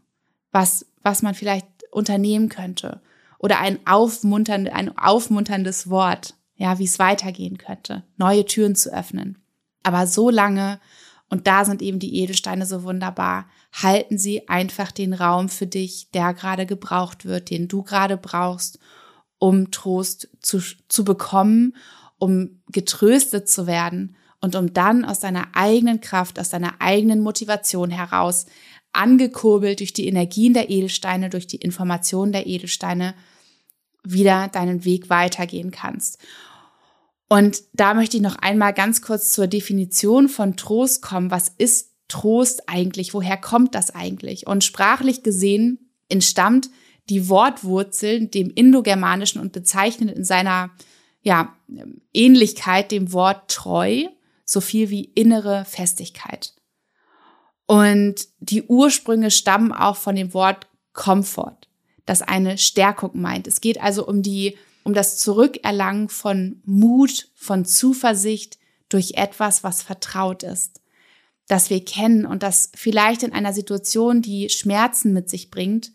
[0.50, 3.00] was, was man vielleicht unternehmen könnte.
[3.38, 9.38] Oder ein, aufmunternde, ein aufmunterndes Wort, ja, wie es weitergehen könnte, neue Türen zu öffnen.
[9.82, 10.80] Aber so lange,
[11.28, 16.10] und da sind eben die Edelsteine so wunderbar, halten sie einfach den Raum für dich,
[16.12, 18.78] der gerade gebraucht wird, den du gerade brauchst,
[19.44, 21.76] um Trost zu, zu bekommen,
[22.16, 27.90] um getröstet zu werden und um dann aus deiner eigenen Kraft, aus deiner eigenen Motivation
[27.90, 28.46] heraus,
[28.94, 33.14] angekurbelt durch die Energien der Edelsteine, durch die Informationen der Edelsteine,
[34.02, 36.16] wieder deinen Weg weitergehen kannst.
[37.28, 41.30] Und da möchte ich noch einmal ganz kurz zur Definition von Trost kommen.
[41.30, 43.12] Was ist Trost eigentlich?
[43.12, 44.46] Woher kommt das eigentlich?
[44.46, 46.70] Und sprachlich gesehen entstammt
[47.08, 50.70] die Wortwurzel dem Indogermanischen und bezeichnet in seiner
[51.22, 51.56] ja,
[52.12, 54.08] Ähnlichkeit dem Wort treu
[54.44, 56.54] so viel wie innere Festigkeit.
[57.66, 61.66] Und die Ursprünge stammen auch von dem Wort Comfort
[62.06, 63.46] das eine Stärkung meint.
[63.46, 69.82] Es geht also um die, um das Zurückerlangen von Mut, von Zuversicht durch etwas, was
[69.82, 70.80] vertraut ist,
[71.48, 75.92] das wir kennen und das vielleicht in einer Situation, die Schmerzen mit sich bringt,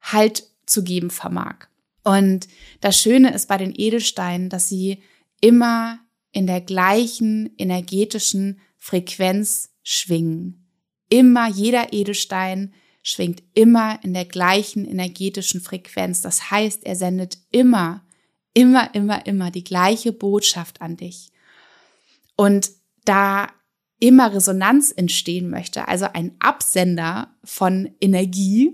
[0.00, 1.66] Halt zu geben vermag.
[2.04, 2.48] Und
[2.80, 5.02] das Schöne ist bei den Edelsteinen, dass sie
[5.40, 5.98] immer
[6.32, 10.66] in der gleichen energetischen Frequenz schwingen.
[11.08, 16.20] Immer jeder Edelstein schwingt immer in der gleichen energetischen Frequenz.
[16.20, 18.04] Das heißt, er sendet immer,
[18.52, 21.30] immer, immer, immer die gleiche Botschaft an dich.
[22.36, 22.70] Und
[23.04, 23.48] da
[24.00, 28.72] immer Resonanz entstehen möchte, also ein Absender von Energie,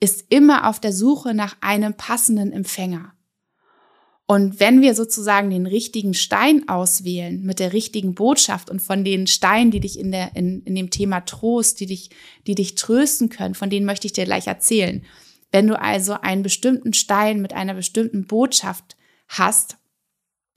[0.00, 3.12] ist immer auf der Suche nach einem passenden Empfänger.
[4.30, 9.26] Und wenn wir sozusagen den richtigen Stein auswählen mit der richtigen Botschaft und von den
[9.26, 12.10] Steinen, die dich in der, in, in dem Thema Trost, die dich,
[12.46, 15.02] die dich trösten können, von denen möchte ich dir gleich erzählen.
[15.50, 19.78] Wenn du also einen bestimmten Stein mit einer bestimmten Botschaft hast,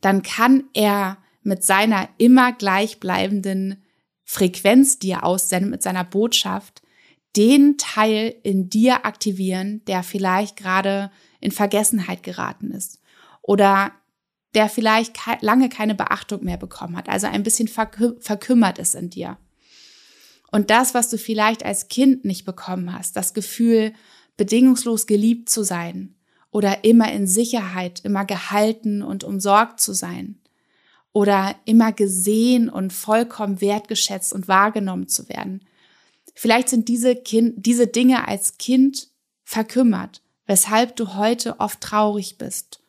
[0.01, 3.83] dann kann er mit seiner immer gleichbleibenden
[4.25, 6.80] Frequenz, die er aussendet, mit seiner Botschaft,
[7.35, 12.99] den Teil in dir aktivieren, der vielleicht gerade in Vergessenheit geraten ist
[13.41, 13.91] oder
[14.53, 19.09] der vielleicht lange keine Beachtung mehr bekommen hat, also ein bisschen verkü verkümmert ist in
[19.09, 19.37] dir.
[20.51, 23.93] Und das, was du vielleicht als Kind nicht bekommen hast, das Gefühl,
[24.35, 26.15] bedingungslos geliebt zu sein
[26.51, 30.41] oder immer in Sicherheit, immer gehalten und umsorgt zu sein
[31.13, 35.61] oder immer gesehen und vollkommen wertgeschätzt und wahrgenommen zu werden.
[36.33, 39.09] Vielleicht sind diese, kind, diese Dinge als Kind
[39.43, 42.81] verkümmert weshalb du heute oft traurig bist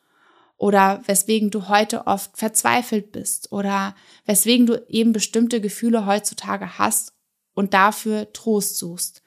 [0.57, 7.13] oder weswegen du heute oft verzweifelt bist oder weswegen du eben bestimmte Gefühle heutzutage hast
[7.53, 9.23] und dafür Trost suchst.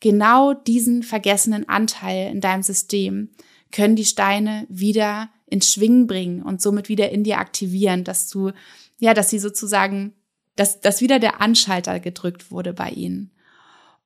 [0.00, 3.30] Genau diesen vergessenen Anteil in deinem System
[3.72, 8.52] können die Steine wieder ins Schwingen bringen und somit wieder in dir aktivieren, dass du,
[8.98, 10.12] ja, dass sie sozusagen,
[10.56, 13.30] dass, dass wieder der Anschalter gedrückt wurde bei ihnen.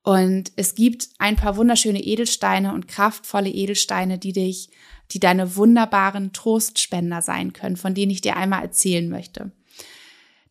[0.02, 4.70] Und es gibt ein paar wunderschöne Edelsteine und kraftvolle Edelsteine, die dich,
[5.12, 9.52] die deine wunderbaren Trostspender sein können, von denen ich dir einmal erzählen möchte.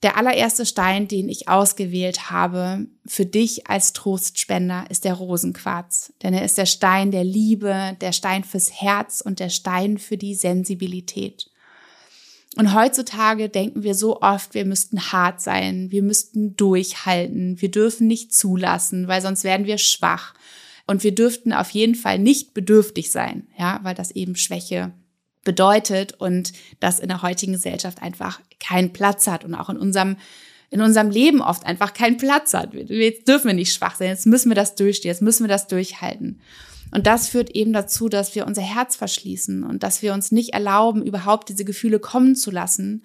[0.04, 6.14] Der allererste Stein, den ich ausgewählt habe für dich als Trostspender, ist der Rosenquarz.
[6.24, 10.18] Denn er ist der Stein der Liebe, der Stein fürs Herz und der Stein für
[10.18, 11.51] die Sensibilität.
[12.58, 18.08] Und heutzutage denken wir so oft, wir müssten hart sein, wir müssten durchhalten, wir dürfen
[18.08, 20.34] nicht zulassen, weil sonst werden wir schwach.
[20.86, 24.92] Und wir dürften auf jeden Fall nicht bedürftig sein, ja, weil das eben Schwäche
[25.44, 30.18] bedeutet und das in der heutigen Gesellschaft einfach keinen Platz hat und auch in unserem
[30.70, 32.74] in unserem Leben oft einfach keinen Platz hat.
[32.74, 35.68] Jetzt dürfen wir nicht schwach sein, jetzt müssen wir das durchstehen, jetzt müssen wir das
[35.68, 36.40] durchhalten.
[36.92, 40.54] Und das führt eben dazu, dass wir unser Herz verschließen und dass wir uns nicht
[40.54, 43.04] erlauben, überhaupt diese Gefühle kommen zu lassen,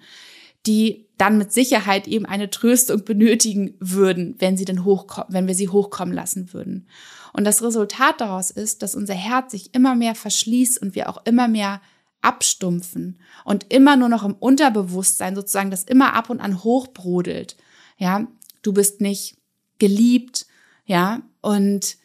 [0.65, 5.55] die dann mit Sicherheit eben eine Tröstung benötigen würden, wenn sie denn hochkommen, wenn wir
[5.55, 6.87] sie hochkommen lassen würden.
[7.33, 11.25] Und das Resultat daraus ist, dass unser Herz sich immer mehr verschließt und wir auch
[11.25, 11.81] immer mehr
[12.21, 17.55] abstumpfen und immer nur noch im Unterbewusstsein sozusagen das immer ab und an hochbrodelt.
[17.97, 18.27] Ja,
[18.63, 19.37] du bist nicht
[19.79, 20.45] geliebt,
[20.85, 21.97] ja, und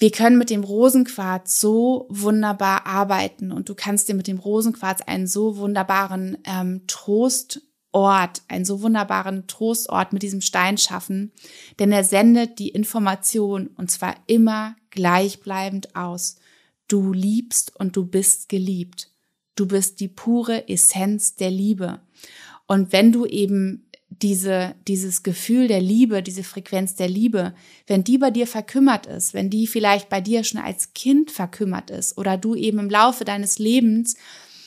[0.00, 5.02] wir können mit dem Rosenquarz so wunderbar arbeiten und du kannst dir mit dem Rosenquarz
[5.02, 11.32] einen so wunderbaren ähm, Trostort, einen so wunderbaren Trostort mit diesem Stein schaffen,
[11.78, 16.36] denn er sendet die Information und zwar immer gleichbleibend aus.
[16.88, 19.10] Du liebst und du bist geliebt.
[19.54, 22.00] Du bist die pure Essenz der Liebe.
[22.66, 27.54] Und wenn du eben diese, dieses Gefühl der Liebe, diese Frequenz der Liebe,
[27.86, 31.90] wenn die bei dir verkümmert ist, wenn die vielleicht bei dir schon als Kind verkümmert
[31.90, 34.16] ist oder du eben im Laufe deines Lebens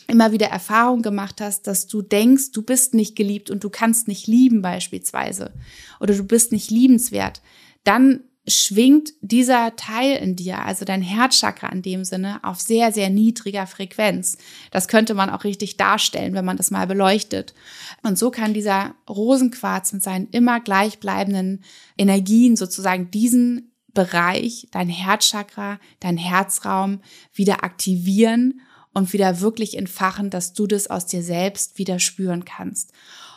[0.07, 4.07] immer wieder Erfahrung gemacht hast, dass du denkst, du bist nicht geliebt und du kannst
[4.07, 5.53] nicht lieben beispielsweise
[5.99, 7.41] oder du bist nicht liebenswert,
[7.83, 13.09] dann schwingt dieser Teil in dir, also dein Herzchakra in dem Sinne, auf sehr, sehr
[13.09, 14.37] niedriger Frequenz.
[14.71, 17.53] Das könnte man auch richtig darstellen, wenn man das mal beleuchtet.
[18.01, 21.63] Und so kann dieser Rosenquarz mit seinen immer gleichbleibenden
[21.97, 27.01] Energien sozusagen diesen Bereich, dein Herzchakra, dein Herzraum
[27.33, 28.61] wieder aktivieren
[28.93, 32.91] und wieder wirklich entfachen, dass du das aus dir selbst wieder spüren kannst.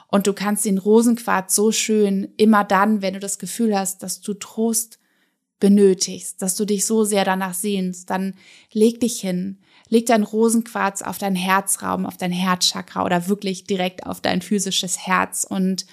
[0.08, 4.20] Und du kannst den Rosenquarz so schön immer dann, wenn du das Gefühl hast, dass
[4.20, 4.98] du Trost
[5.58, 8.34] benötigst, dass du dich so sehr danach sehnst, dann
[8.72, 14.06] leg dich hin, leg dein Rosenquarz auf dein Herzraum, auf dein Herzchakra oder wirklich direkt
[14.06, 15.86] auf dein physisches Herz und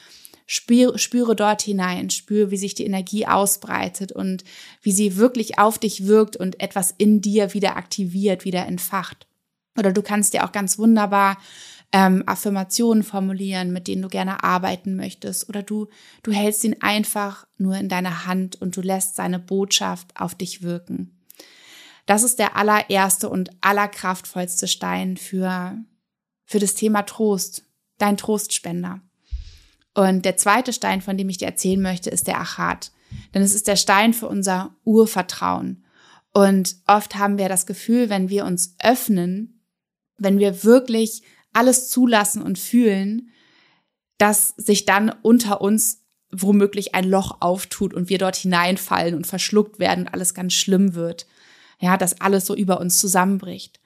[0.46, 4.44] spüre, spüre dort hinein, spüre, wie sich die Energie ausbreitet und
[4.82, 9.28] wie sie wirklich auf dich wirkt und etwas in dir wieder aktiviert, wieder entfacht.
[9.78, 11.38] Oder du kannst dir auch ganz wunderbar
[11.94, 15.48] ähm, Affirmationen formulieren, mit denen du gerne arbeiten möchtest.
[15.48, 15.88] Oder du,
[16.24, 20.64] du hältst ihn einfach nur in deiner Hand und du lässt seine Botschaft auf dich
[20.64, 21.24] wirken.
[22.08, 25.78] Das ist der allererste und allerkraftvollste Stein für,
[26.46, 27.64] für das Thema Trost,
[28.00, 29.00] dein Trostspender.
[29.94, 32.92] Und der zweite Stein, von dem ich dir erzählen möchte, ist der Achat.
[33.36, 35.86] Denn es ist der Stein für unser Urvertrauen.
[36.34, 39.62] Und oft haben wir das Gefühl, wenn wir uns öffnen,
[40.18, 41.22] wenn wir wirklich
[41.54, 43.30] alles zulassen und fühlen,
[44.18, 49.80] dass sich dann unter uns womöglich ein Loch auftut und wir dort hineinfallen und verschluckt
[49.80, 51.28] werden und alles ganz schlimm wird.
[51.80, 53.80] Ja, dass alles so über uns zusammenbricht.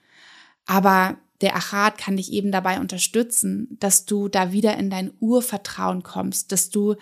[0.66, 6.02] Aber der Achat kann dich eben dabei unterstützen, dass du da wieder in dein Urvertrauen
[6.02, 6.96] kommst, dass du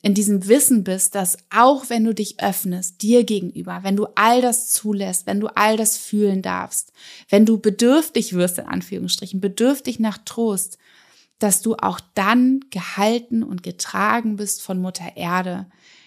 [0.00, 4.40] in diesem Wissen bist, dass auch wenn du dich öffnest, dir gegenüber, wenn du all
[4.40, 6.92] das zulässt, wenn du all das fühlen darfst,
[7.28, 10.78] wenn du bedürftig wirst, in Anführungsstrichen, bedürftig nach Trost,
[11.38, 15.66] dass du auch dann gehalten und getragen bist von Mutter Erde,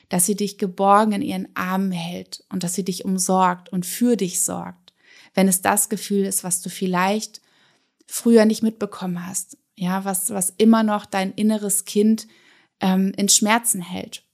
[0.09, 4.15] dass sie dich geborgen in ihren Armen hält und dass sie dich umsorgt und für
[4.17, 4.93] dich sorgt,
[5.33, 7.41] wenn es das Gefühl ist, was du vielleicht
[8.07, 12.27] früher nicht mitbekommen hast, ja, was, was immer noch dein inneres Kind
[12.81, 14.25] ähm, in Schmerzen hält.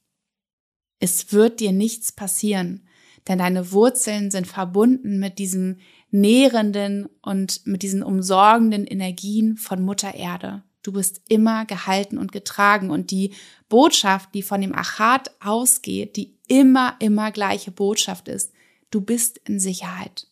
[0.99, 2.87] Es wird dir nichts passieren,
[3.27, 5.77] denn deine Wurzeln sind verbunden mit diesem
[6.09, 10.63] nährenden und mit diesen umsorgenden Energien von Mutter Erde.
[10.81, 13.33] Du bist immer gehalten und getragen und die
[13.67, 18.53] Botschaft, die von dem Achat ausgeht, die immer, immer gleiche Botschaft ist,
[18.89, 20.27] du bist in Sicherheit.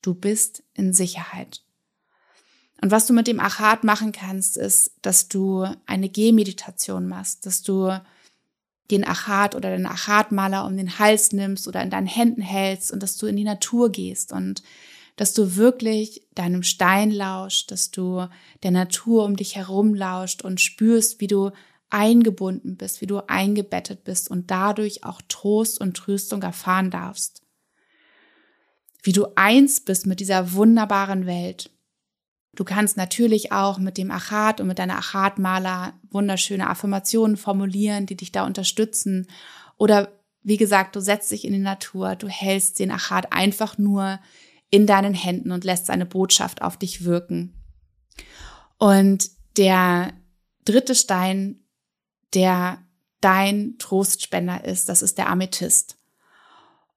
[0.00, 1.62] Du bist in Sicherheit.
[2.80, 7.62] Und was du mit dem Achat machen kannst, ist, dass du eine Gehmeditation machst, dass
[7.62, 8.00] du
[8.90, 13.02] den Achat oder den Achatmaler um den Hals nimmst oder in deinen Händen hältst und
[13.02, 14.62] dass du in die Natur gehst und
[15.16, 18.26] dass du wirklich deinem Stein lauscht, dass du
[18.62, 21.50] der Natur um dich herum lauscht und spürst, wie du
[21.90, 27.42] eingebunden bist, wie du eingebettet bist und dadurch auch Trost und Tröstung erfahren darfst.
[29.02, 31.70] Wie du eins bist mit dieser wunderbaren Welt.
[32.54, 38.16] Du kannst natürlich auch mit dem Achat und mit deiner Achatmaler wunderschöne Affirmationen formulieren, die
[38.16, 39.28] dich da unterstützen.
[39.76, 40.08] Oder
[40.42, 44.18] wie gesagt, du setzt dich in die Natur, du hältst den Achat einfach nur
[44.70, 47.54] in deinen Händen und lässt seine Botschaft auf dich wirken.
[48.78, 50.12] Und der
[50.64, 51.64] dritte Stein,
[52.34, 52.78] der
[53.20, 55.96] dein Trostspender ist, das ist der Amethyst.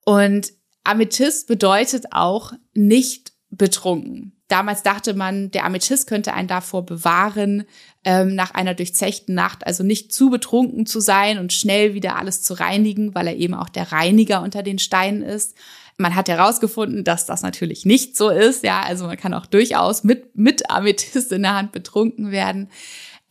[0.05, 4.42] Und Amethyst bedeutet auch nicht betrunken.
[4.53, 7.63] Damals dachte man, der Amethyst könnte einen davor bewahren,
[8.03, 12.43] ähm, nach einer durchzechten Nacht also nicht zu betrunken zu sein und schnell wieder alles
[12.43, 15.55] zu reinigen, weil er eben auch der Reiniger unter den Steinen ist.
[15.97, 18.63] Man hat herausgefunden, dass das natürlich nicht so ist.
[18.63, 22.69] Ja, also man kann auch durchaus mit, mit Amethyst in der Hand betrunken werden.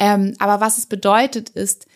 [0.00, 1.86] Ähm, aber was es bedeutet, ist,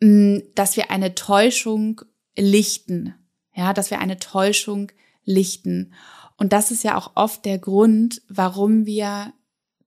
[0.00, 2.02] mh, dass wir eine Täuschung
[2.36, 3.14] lichten.
[3.54, 4.92] Ja, dass wir eine Täuschung
[5.24, 5.94] lichten.
[6.40, 9.34] Und das ist ja auch oft der Grund, warum wir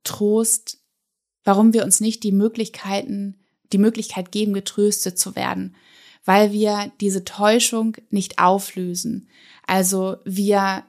[0.03, 0.77] Trost,
[1.43, 3.39] warum wir uns nicht die Möglichkeiten,
[3.73, 5.75] die Möglichkeit geben, getröstet zu werden,
[6.25, 9.29] weil wir diese Täuschung nicht auflösen.
[9.65, 10.83] Also wir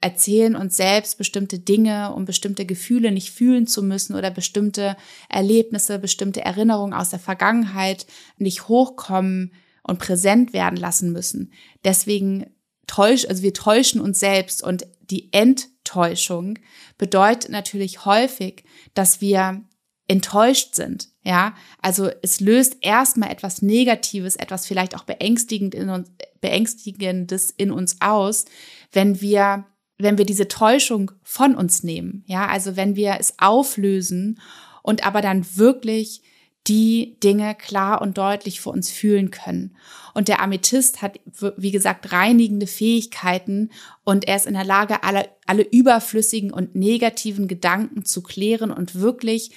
[0.00, 4.96] erzählen uns selbst bestimmte Dinge, um bestimmte Gefühle nicht fühlen zu müssen oder bestimmte
[5.28, 9.52] Erlebnisse, bestimmte Erinnerungen aus der Vergangenheit nicht hochkommen
[9.82, 11.52] und präsent werden lassen müssen.
[11.82, 12.54] Deswegen
[12.86, 16.58] täusch, also wir täuschen uns selbst und die Enttäuschung
[16.96, 19.62] bedeutet natürlich häufig, dass wir
[20.08, 21.08] enttäuscht sind.
[21.22, 27.70] Ja, also es löst erstmal etwas Negatives, etwas vielleicht auch beängstigend in uns, beängstigendes in
[27.70, 28.46] uns aus,
[28.92, 29.66] wenn wir,
[29.98, 32.24] wenn wir diese Täuschung von uns nehmen.
[32.26, 34.40] Ja, also wenn wir es auflösen
[34.82, 36.22] und aber dann wirklich
[36.68, 39.76] die Dinge klar und deutlich für uns fühlen können.
[40.14, 41.18] Und der Amethyst hat,
[41.56, 43.70] wie gesagt, reinigende Fähigkeiten
[44.04, 48.96] und er ist in der Lage, alle, alle überflüssigen und negativen Gedanken zu klären und
[48.96, 49.50] wirklich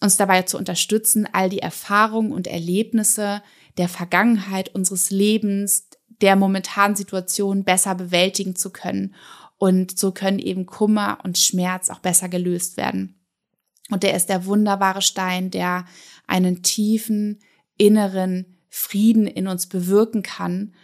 [0.00, 3.42] uns dabei zu unterstützen, all die Erfahrungen und Erlebnisse
[3.78, 5.88] der Vergangenheit unseres Lebens,
[6.20, 9.14] der momentanen Situation besser bewältigen zu können.
[9.58, 13.21] Und so können eben Kummer und Schmerz auch besser gelöst werden.
[13.90, 15.84] Und der ist der wunderbare Stein, der
[16.26, 17.40] einen tiefen
[17.76, 20.74] inneren Frieden in uns bewirken kann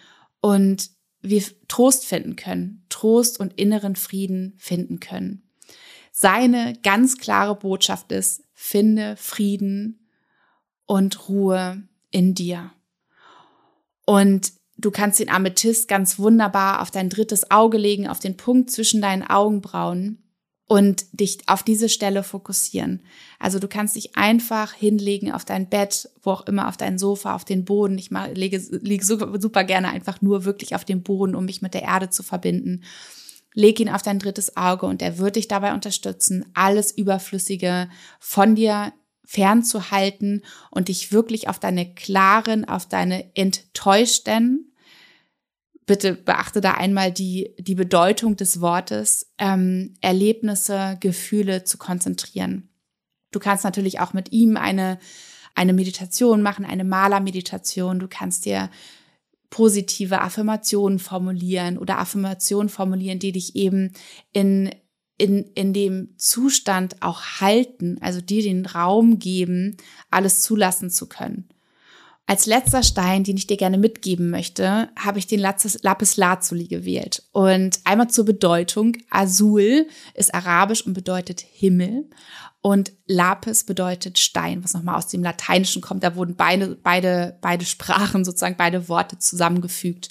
[0.40, 5.48] und wir Trost finden können, Trost und inneren Frieden finden können.
[6.12, 10.08] Seine ganz klare Botschaft ist, finde Frieden
[10.86, 12.72] und Ruhe in dir.
[14.04, 18.70] Und du kannst den Amethyst ganz wunderbar auf dein drittes Auge legen, auf den Punkt
[18.70, 20.27] zwischen deinen Augenbrauen
[20.68, 23.02] und dich auf diese Stelle fokussieren.
[23.38, 27.34] Also du kannst dich einfach hinlegen auf dein Bett, wo auch immer, auf dein Sofa,
[27.34, 27.96] auf den Boden.
[27.96, 31.62] Ich mal, lege, liege super, super gerne einfach nur wirklich auf dem Boden, um mich
[31.62, 32.84] mit der Erde zu verbinden.
[33.54, 37.88] Leg ihn auf dein drittes Auge und er wird dich dabei unterstützen, alles Überflüssige
[38.20, 38.92] von dir
[39.24, 44.70] fernzuhalten und dich wirklich auf deine klaren, auf deine enttäuschten
[45.88, 52.68] bitte beachte da einmal die, die Bedeutung des Wortes, ähm, Erlebnisse, Gefühle zu konzentrieren.
[53.32, 55.00] Du kannst natürlich auch mit ihm eine,
[55.56, 57.98] eine Meditation machen, eine Malermeditation.
[57.98, 58.70] Du kannst dir
[59.50, 63.92] positive Affirmationen formulieren oder Affirmationen formulieren, die dich eben
[64.32, 64.70] in,
[65.16, 69.78] in, in dem Zustand auch halten, also dir den Raum geben,
[70.10, 71.48] alles zulassen zu können.
[72.30, 77.22] Als letzter Stein, den ich dir gerne mitgeben möchte, habe ich den Lapis Lazuli gewählt.
[77.32, 78.98] Und einmal zur Bedeutung.
[79.08, 82.10] Azul ist arabisch und bedeutet Himmel.
[82.60, 86.04] Und Lapis bedeutet Stein, was nochmal aus dem Lateinischen kommt.
[86.04, 90.10] Da wurden beide, beide, beide Sprachen, sozusagen beide Worte zusammengefügt.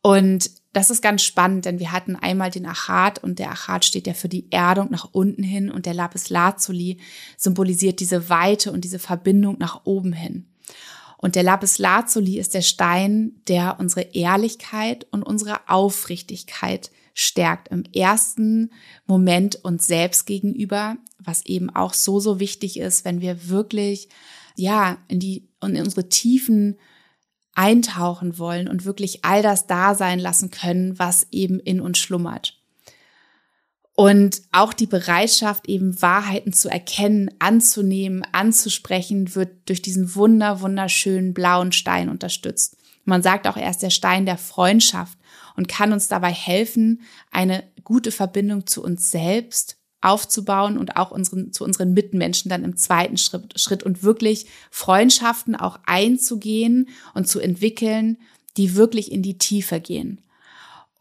[0.00, 4.06] Und das ist ganz spannend, denn wir hatten einmal den Achat und der Achat steht
[4.06, 6.98] ja für die Erdung nach unten hin und der Lapis Lazuli
[7.36, 10.48] symbolisiert diese Weite und diese Verbindung nach oben hin.
[11.22, 17.84] Und der Lapis Lazuli ist der Stein, der unsere Ehrlichkeit und unsere Aufrichtigkeit stärkt im
[17.94, 18.72] ersten
[19.06, 24.08] Moment uns selbst gegenüber, was eben auch so, so wichtig ist, wenn wir wirklich,
[24.56, 26.76] ja, in die, in unsere Tiefen
[27.54, 32.60] eintauchen wollen und wirklich all das da sein lassen können, was eben in uns schlummert.
[33.94, 41.34] Und auch die Bereitschaft, eben Wahrheiten zu erkennen, anzunehmen, anzusprechen, wird durch diesen wunder, wunderschönen
[41.34, 42.76] blauen Stein unterstützt.
[43.04, 45.18] Man sagt auch, er ist der Stein der Freundschaft
[45.56, 51.52] und kann uns dabei helfen, eine gute Verbindung zu uns selbst aufzubauen und auch unseren,
[51.52, 57.40] zu unseren Mitmenschen dann im zweiten Schritt, Schritt und wirklich Freundschaften auch einzugehen und zu
[57.40, 58.18] entwickeln,
[58.56, 60.20] die wirklich in die Tiefe gehen.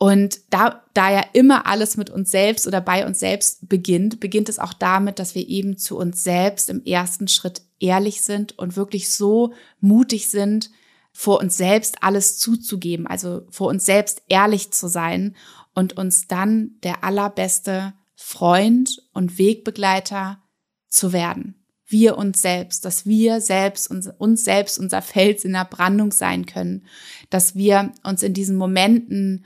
[0.02, 4.50] Und da, da ja immer alles mit uns selbst oder bei uns selbst beginnt, beginnt
[4.50, 8.76] es auch damit, dass wir eben zu uns selbst im ersten Schritt ehrlich sind und
[8.76, 10.72] wirklich so mutig sind,
[11.14, 15.36] vor uns selbst alles zuzugeben, also vor uns selbst ehrlich zu sein
[15.76, 20.42] und uns dann der allerbeste Freund und Wegbegleiter
[20.88, 21.64] zu werden.
[21.86, 26.48] Wir uns selbst, dass wir selbst uns, uns selbst unser Fels in der Brandung sein
[26.48, 26.88] können,
[27.30, 29.46] dass wir uns in diesen Momenten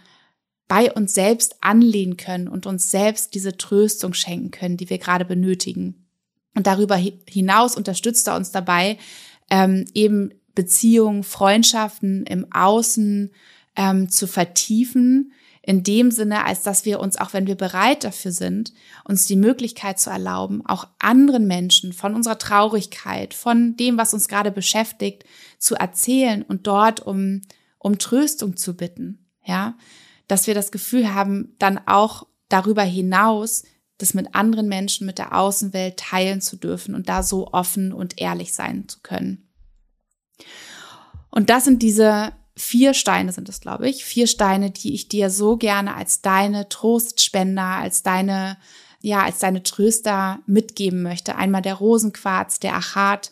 [0.68, 5.26] bei uns selbst anlehnen können und uns selbst diese Tröstung schenken können, die wir gerade
[5.26, 6.07] benötigen.
[6.55, 8.97] Und darüber hinaus unterstützt er uns dabei,
[9.49, 13.32] ähm, eben Beziehungen, Freundschaften im Außen
[13.76, 18.32] ähm, zu vertiefen, in dem Sinne, als dass wir uns, auch wenn wir bereit dafür
[18.32, 18.72] sind,
[19.03, 24.28] uns die Möglichkeit zu erlauben, auch anderen Menschen von unserer Traurigkeit, von dem, was uns
[24.28, 25.26] gerade beschäftigt,
[25.57, 27.41] zu erzählen und dort um,
[27.80, 29.26] um Tröstung zu bitten.
[29.43, 29.76] Ja,
[30.28, 33.63] dass wir das Gefühl haben, dann auch darüber hinaus,
[33.97, 38.19] das mit anderen Menschen, mit der Außenwelt teilen zu dürfen und da so offen und
[38.19, 39.49] ehrlich sein zu können.
[41.30, 44.05] Und das sind diese vier Steine sind es, glaube ich.
[44.05, 48.57] Vier Steine, die ich dir so gerne als deine Trostspender, als deine,
[49.01, 51.36] ja, als deine Tröster mitgeben möchte.
[51.36, 53.32] Einmal der Rosenquarz, der Achat,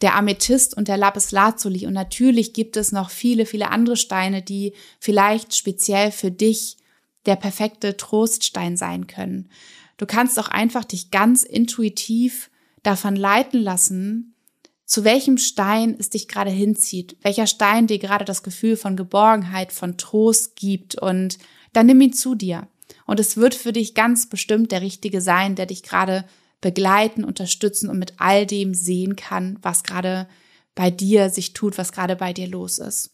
[0.00, 1.86] der Amethyst und der Lapis Lazuli.
[1.86, 6.76] Und natürlich gibt es noch viele, viele andere Steine, die vielleicht speziell für dich
[7.26, 9.48] der perfekte Troststein sein können.
[9.96, 12.50] Du kannst auch einfach dich ganz intuitiv
[12.82, 14.34] davon leiten lassen,
[14.84, 19.72] zu welchem Stein es dich gerade hinzieht, welcher Stein dir gerade das Gefühl von Geborgenheit,
[19.72, 21.38] von Trost gibt und
[21.72, 22.68] dann nimm ihn zu dir.
[23.06, 26.24] Und es wird für dich ganz bestimmt der Richtige sein, der dich gerade
[26.64, 30.26] begleiten, unterstützen und mit all dem sehen kann, was gerade
[30.74, 33.10] bei dir sich tut, was gerade bei dir los ist.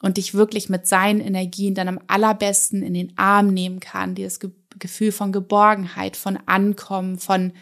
[0.00, 4.26] Und dich wirklich mit seinen Energien dann am allerbesten in den Arm nehmen kann, dir
[4.26, 7.54] das Ge Gefühl von Geborgenheit, von Ankommen, von,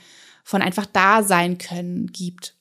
[0.42, 2.56] von einfach da sein können gibt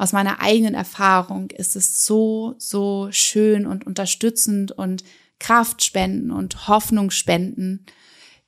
[0.00, 5.04] aus meiner eigenen Erfahrung ist es so, so schön und unterstützend und
[5.38, 7.84] Kraft spenden und Hoffnung spenden,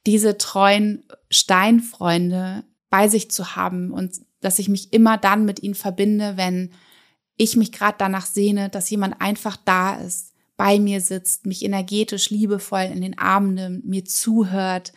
[0.07, 5.75] diese treuen Steinfreunde bei sich zu haben und dass ich mich immer dann mit ihnen
[5.75, 6.71] verbinde, wenn
[7.37, 12.31] ich mich gerade danach sehne, dass jemand einfach da ist, bei mir sitzt, mich energetisch
[12.31, 14.93] liebevoll in den Arm nimmt, mir zuhört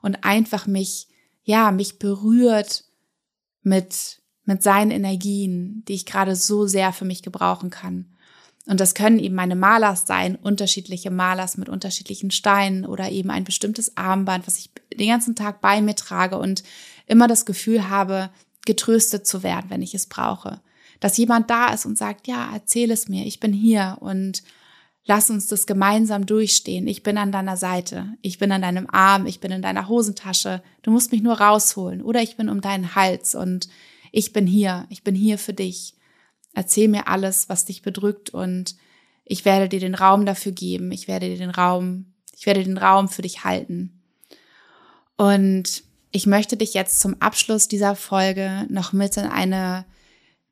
[0.00, 1.08] und einfach mich,
[1.42, 2.84] ja, mich berührt
[3.62, 4.20] mit
[4.50, 8.06] mit seinen Energien, die ich gerade so sehr für mich gebrauchen kann.
[8.66, 13.44] Und das können eben meine Malers sein, unterschiedliche Malers mit unterschiedlichen Steinen oder eben ein
[13.44, 16.62] bestimmtes Armband, was ich den ganzen Tag bei mir trage und
[17.10, 18.30] immer das Gefühl habe,
[18.64, 20.60] getröstet zu werden, wenn ich es brauche.
[21.00, 24.42] Dass jemand da ist und sagt, ja, erzähl es mir, ich bin hier und
[25.04, 26.86] lass uns das gemeinsam durchstehen.
[26.86, 30.62] Ich bin an deiner Seite, ich bin an deinem Arm, ich bin in deiner Hosentasche,
[30.82, 33.68] du musst mich nur rausholen oder ich bin um deinen Hals und
[34.12, 35.94] ich bin hier, ich bin hier für dich.
[36.52, 38.76] Erzähl mir alles, was dich bedrückt und
[39.24, 40.92] ich werde dir den Raum dafür geben.
[40.92, 44.02] Ich werde dir den Raum, ich werde den Raum für dich halten.
[45.16, 49.84] Und ich möchte dich jetzt zum Abschluss dieser Folge noch mit in eine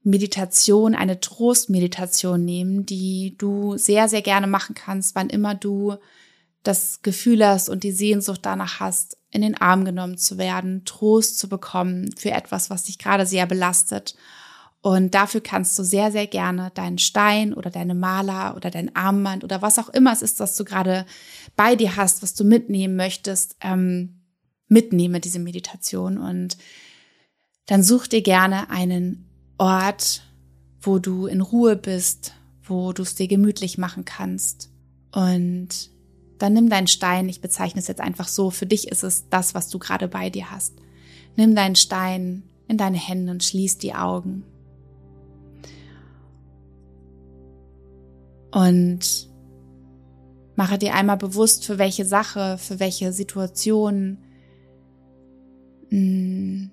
[0.02, 5.96] Meditation, eine Trostmeditation nehmen, die du sehr, sehr gerne machen kannst, wann immer du
[6.62, 11.38] das Gefühl hast und die Sehnsucht danach hast, in den Arm genommen zu werden, Trost
[11.38, 14.14] zu bekommen für etwas, was dich gerade sehr belastet.
[14.80, 19.42] Und dafür kannst du sehr, sehr gerne deinen Stein oder deine Maler oder dein Armband
[19.42, 21.04] oder was auch immer es ist, was du gerade
[21.56, 24.17] bei dir hast, was du mitnehmen möchtest, ähm,
[24.68, 26.18] mitnehme diese Meditation.
[26.18, 26.56] Und
[27.66, 30.22] dann such dir gerne einen Ort,
[30.80, 34.70] wo du in Ruhe bist, wo du es dir gemütlich machen kannst.
[35.12, 35.90] Und
[36.38, 39.54] dann nimm deinen Stein, ich bezeichne es jetzt einfach so, für dich ist es das,
[39.54, 40.74] was du gerade bei dir hast.
[41.36, 44.44] Nimm deinen Stein in deine Hände und schließ die Augen.
[48.50, 49.28] Und
[50.56, 54.18] mache dir einmal bewusst, für welche Sache, für welche Situation
[55.88, 56.70] hm,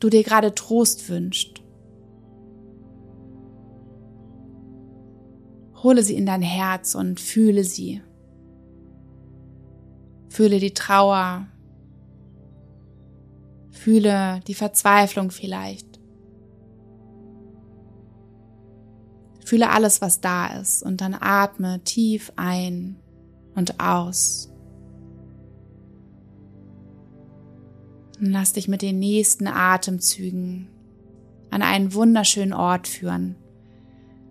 [0.00, 1.62] du dir gerade Trost wünscht.
[5.82, 8.02] Hole sie in dein Herz und fühle sie.
[10.28, 11.48] Fühle die Trauer,
[13.82, 15.98] Fühle die Verzweiflung vielleicht.
[19.44, 22.94] Fühle alles, was da ist und dann atme tief ein
[23.56, 24.51] und aus.
[28.22, 30.68] Und lass dich mit den nächsten Atemzügen
[31.50, 33.34] an einen wunderschönen Ort führen.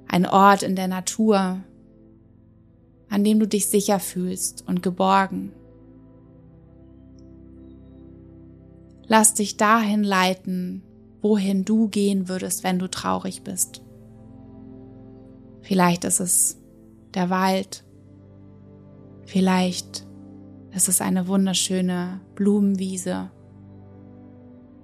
[0.07, 1.61] Ein Ort in der Natur,
[3.09, 5.51] an dem du dich sicher fühlst und geborgen.
[9.07, 10.83] Lass dich dahin leiten,
[11.21, 13.81] wohin du gehen würdest, wenn du traurig bist.
[15.63, 16.61] Vielleicht ist es
[17.13, 17.83] der Wald.
[19.25, 20.07] Vielleicht
[20.73, 23.31] ist es eine wunderschöne Blumenwiese.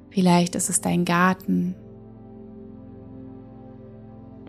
[0.10, 1.76] Vielleicht ist es dein Garten.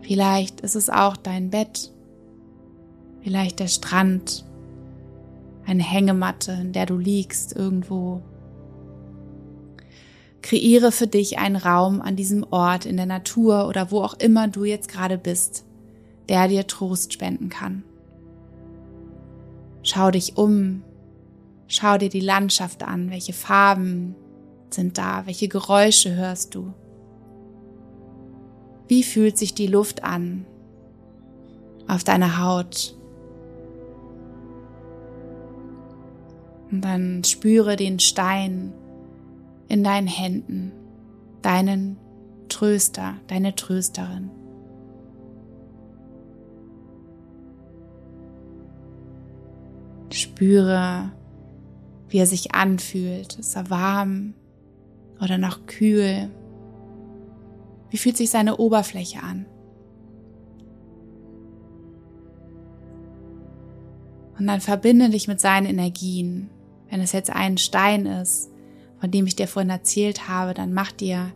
[0.01, 1.91] Vielleicht ist es auch dein Bett.
[3.21, 4.45] Vielleicht der Strand.
[5.65, 8.21] Eine Hängematte, in der du liegst irgendwo.
[10.41, 14.47] Kreiere für dich einen Raum an diesem Ort in der Natur oder wo auch immer
[14.47, 15.65] du jetzt gerade bist,
[16.27, 17.83] der dir Trost spenden kann.
[19.83, 20.81] Schau dich um,
[21.67, 24.15] schau dir die Landschaft an, welche Farben,
[24.73, 25.25] sind da?
[25.25, 26.73] Welche Geräusche hörst du?
[28.87, 30.45] Wie fühlt sich die Luft an
[31.87, 32.95] auf deiner Haut?
[36.71, 38.73] Und dann spüre den Stein
[39.67, 40.71] in deinen Händen,
[41.41, 41.97] deinen
[42.47, 44.31] Tröster, deine Trösterin.
[50.11, 51.11] Spüre,
[52.09, 53.37] wie er sich anfühlt.
[53.37, 54.33] Ist er warm?
[55.21, 56.29] Oder noch kühl?
[57.89, 59.45] Wie fühlt sich seine Oberfläche an?
[64.37, 66.49] Und dann verbinde dich mit seinen Energien.
[66.89, 68.49] Wenn es jetzt ein Stein ist,
[68.99, 71.31] von dem ich dir vorhin erzählt habe, dann mach dir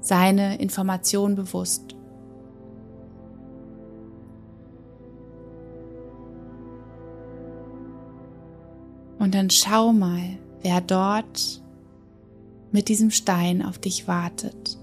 [0.00, 1.94] seine Information bewusst.
[9.18, 11.62] Und dann schau mal, wer dort
[12.76, 14.76] mit diesem Stein auf dich wartet.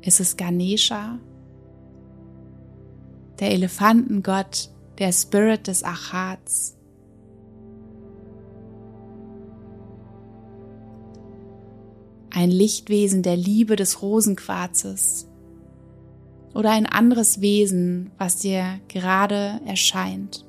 [0.00, 1.18] Ist es Ganesha,
[3.38, 6.78] der Elefantengott, der Spirit des Achats?
[12.30, 15.28] Ein Lichtwesen der Liebe des Rosenquarzes
[16.54, 20.46] oder ein anderes Wesen, was dir gerade erscheint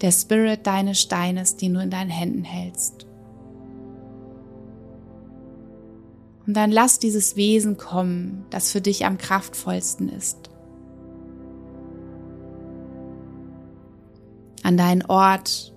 [0.00, 3.06] der Spirit deines Steines, den du in deinen Händen hältst.
[6.46, 10.48] Und dann lass dieses Wesen kommen, das für dich am kraftvollsten ist.
[14.62, 15.74] An deinen Ort,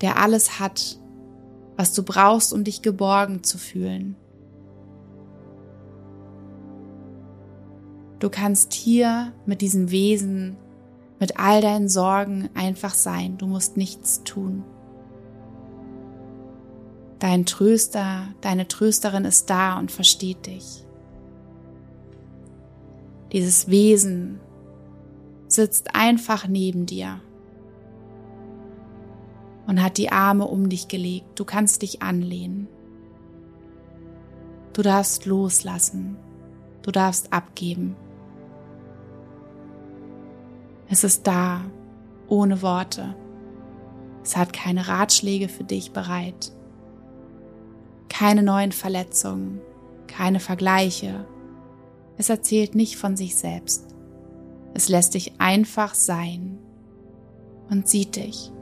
[0.00, 0.98] der alles hat,
[1.76, 4.16] was du brauchst, um dich geborgen zu fühlen.
[8.18, 10.56] Du kannst hier mit diesem Wesen
[11.22, 13.38] mit all deinen Sorgen einfach sein.
[13.38, 14.64] Du musst nichts tun.
[17.20, 20.84] Dein Tröster, deine Trösterin ist da und versteht dich.
[23.30, 24.40] Dieses Wesen
[25.46, 27.20] sitzt einfach neben dir
[29.68, 31.38] und hat die Arme um dich gelegt.
[31.38, 32.66] Du kannst dich anlehnen.
[34.72, 36.16] Du darfst loslassen.
[36.82, 37.94] Du darfst abgeben.
[40.92, 41.62] Es ist da,
[42.28, 43.16] ohne Worte.
[44.22, 46.52] Es hat keine Ratschläge für dich bereit.
[48.10, 49.62] Keine neuen Verletzungen,
[50.06, 51.24] keine Vergleiche.
[52.18, 53.86] Es erzählt nicht von sich selbst.
[54.74, 56.58] Es lässt dich einfach sein
[57.70, 58.52] und sieht dich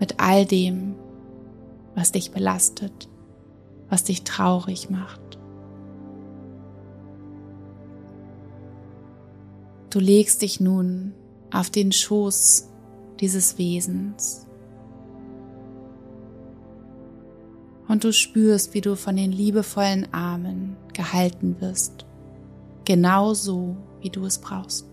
[0.00, 0.96] mit all dem,
[1.94, 3.08] was dich belastet,
[3.88, 5.38] was dich traurig macht.
[9.92, 11.12] Du legst dich nun
[11.52, 12.66] auf den Schoß
[13.20, 14.46] dieses Wesens.
[17.88, 22.06] Und du spürst, wie du von den liebevollen Armen gehalten wirst,
[22.86, 24.88] genau so, wie du es brauchst.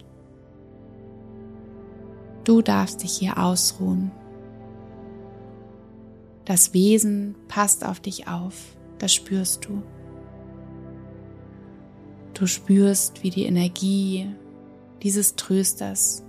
[2.44, 4.12] Du darfst dich hier ausruhen.
[6.44, 9.82] Das Wesen passt auf dich auf, das spürst du.
[12.34, 14.28] Du spürst, wie die Energie
[15.04, 16.24] dieses Trösters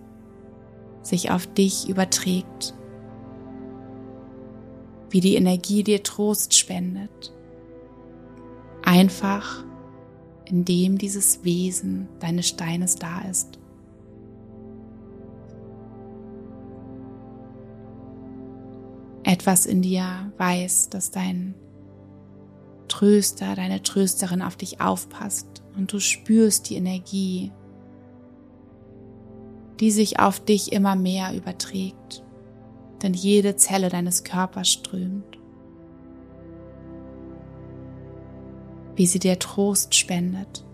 [1.02, 2.74] sich auf dich überträgt,
[5.10, 7.32] wie die Energie dir Trost spendet,
[8.82, 9.64] einfach
[10.44, 13.58] indem dieses Wesen deines Steines da ist.
[19.22, 21.54] Etwas in dir weiß, dass dein
[22.88, 27.52] Tröster, deine Trösterin auf dich aufpasst und du spürst die Energie,
[29.80, 32.22] die sich auf dich immer mehr überträgt,
[33.02, 35.38] denn jede Zelle deines Körpers strömt.
[38.94, 40.66] Wie sie dir Trost spendet.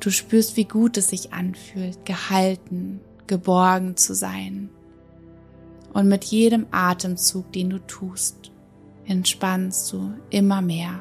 [0.00, 4.70] Du spürst, wie gut es sich anfühlt, gehalten, geborgen zu sein.
[5.92, 8.50] Und mit jedem Atemzug, den du tust,
[9.06, 11.00] entspannst du immer mehr.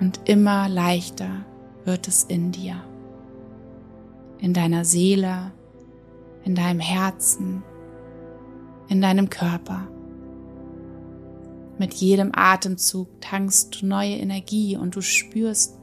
[0.00, 1.44] Und immer leichter
[1.84, 2.82] wird es in dir,
[4.38, 5.52] in deiner Seele,
[6.44, 7.62] in deinem Herzen,
[8.88, 9.86] in deinem Körper.
[11.78, 15.78] Mit jedem Atemzug tankst du neue Energie und du spürst,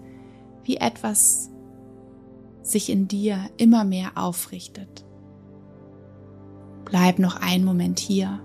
[0.63, 1.49] wie etwas
[2.61, 5.05] sich in dir immer mehr aufrichtet.
[6.85, 8.41] Bleib noch einen Moment hier.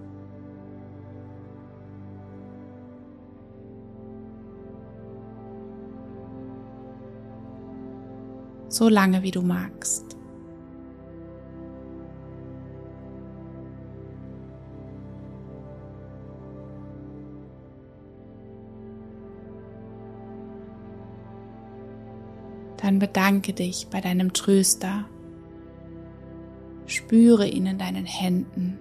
[8.72, 10.16] So lange wie du magst.
[22.78, 25.04] Dann bedanke dich bei deinem Tröster
[26.86, 28.78] Spüre ihn in deinen Händen.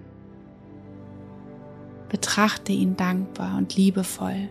[2.10, 4.50] Betrachte ihn dankbar und liebevoll.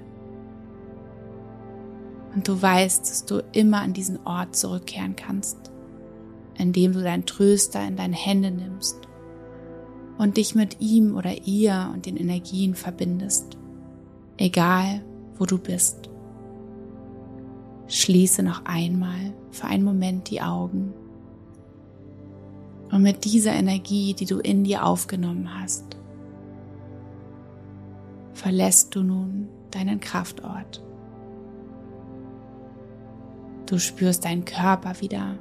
[2.34, 5.57] Und du weißt, dass du immer an diesen Ort zurückkehren kannst,
[6.57, 8.97] indem du deinen Tröster in deine Hände nimmst
[10.17, 13.57] und dich mit ihm oder ihr und den Energien verbindest,
[14.38, 15.01] egal
[15.38, 16.09] wo du bist.
[17.88, 20.93] Schließe noch einmal für einen Moment die Augen
[22.91, 25.86] und mit dieser Energie, die du in dir aufgenommen hast,
[28.34, 30.84] verlässt du nun deinen Kraftort.
[33.72, 35.38] Du spürst deinen Körper wieder,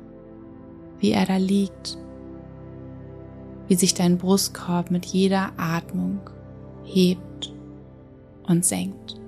[1.01, 1.99] wie er da liegt,
[3.67, 6.21] wie sich dein Brustkorb mit jeder Atmung
[6.85, 7.53] hebt
[8.47, 9.21] und senkt.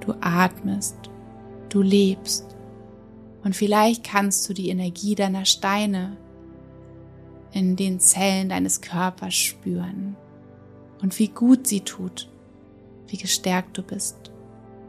[0.00, 0.96] Du atmest,
[1.68, 2.56] du lebst
[3.44, 6.16] und vielleicht kannst du die Energie deiner Steine
[7.52, 10.16] in den Zellen deines Körpers spüren
[11.02, 12.30] und wie gut sie tut,
[13.08, 14.32] wie gestärkt du bist,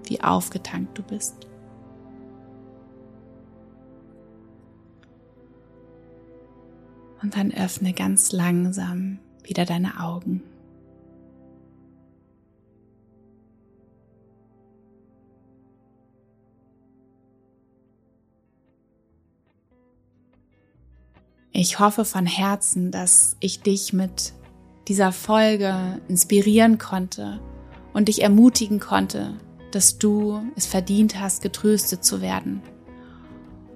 [0.05, 1.48] wie aufgetankt du bist.
[7.21, 10.41] Und dann öffne ganz langsam wieder deine Augen.
[21.51, 24.33] Ich hoffe von Herzen, dass ich dich mit
[24.87, 27.41] dieser Folge inspirieren konnte
[27.91, 29.33] und dich ermutigen konnte,
[29.71, 32.61] dass du es verdient hast, getröstet zu werden.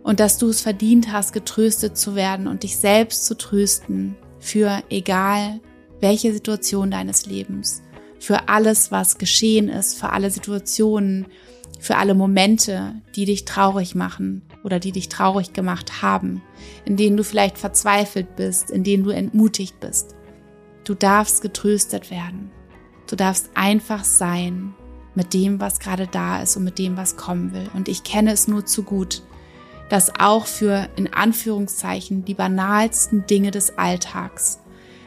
[0.03, 4.83] Und dass du es verdient hast, getröstet zu werden und dich selbst zu trösten für
[4.89, 5.61] egal
[6.01, 7.81] welche Situation deines Lebens,
[8.19, 11.27] für alles, was geschehen ist, für alle Situationen,
[11.79, 16.41] für alle Momente, die dich traurig machen oder die dich traurig gemacht haben,
[16.85, 20.15] in denen du vielleicht verzweifelt bist, in denen du entmutigt bist.
[20.83, 22.51] Du darfst getröstet werden.
[23.07, 24.73] Du darfst einfach sein
[25.15, 27.69] mit dem, was gerade da ist und mit dem, was kommen will.
[27.73, 29.21] Und ich kenne es nur zu gut,
[29.89, 34.59] dass auch für in Anführungszeichen die banalsten Dinge des Alltags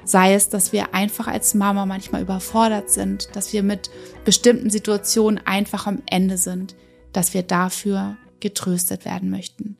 [0.06, 3.90] Sei es, dass wir einfach als Mama manchmal überfordert sind, dass wir mit
[4.24, 6.76] bestimmten Situationen einfach am Ende sind,
[7.12, 9.76] dass wir dafür getröstet werden möchten.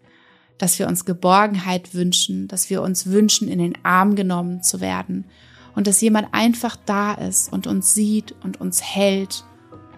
[0.59, 5.27] Dass wir uns Geborgenheit wünschen, dass wir uns wünschen, in den Arm genommen zu werden
[5.77, 9.45] und dass jemand einfach da ist und uns sieht und uns hält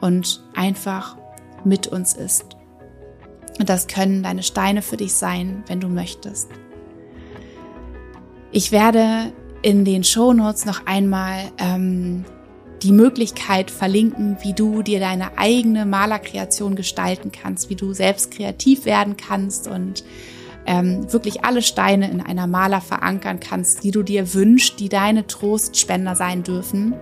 [0.02, 1.16] und einfach
[1.64, 2.57] mit uns ist.
[3.58, 6.48] Und das können deine Steine für dich sein, wenn du möchtest.
[8.50, 9.32] Ich werde
[9.62, 12.24] in den Shownotes noch einmal ähm,
[12.82, 18.84] die Möglichkeit verlinken, wie du dir deine eigene Malerkreation gestalten kannst, wie du selbst kreativ
[18.84, 20.04] werden kannst und
[20.66, 25.26] ähm, wirklich alle Steine in einer Maler verankern kannst, die du dir wünschst, die deine
[25.26, 26.94] Trostspender sein dürfen.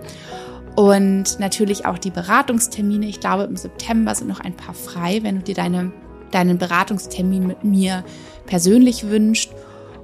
[0.75, 3.07] Und natürlich auch die Beratungstermine.
[3.07, 5.91] Ich glaube, im September sind noch ein paar frei, wenn du dir deine,
[6.31, 8.03] deinen Beratungstermin mit mir
[8.45, 9.51] persönlich wünschst.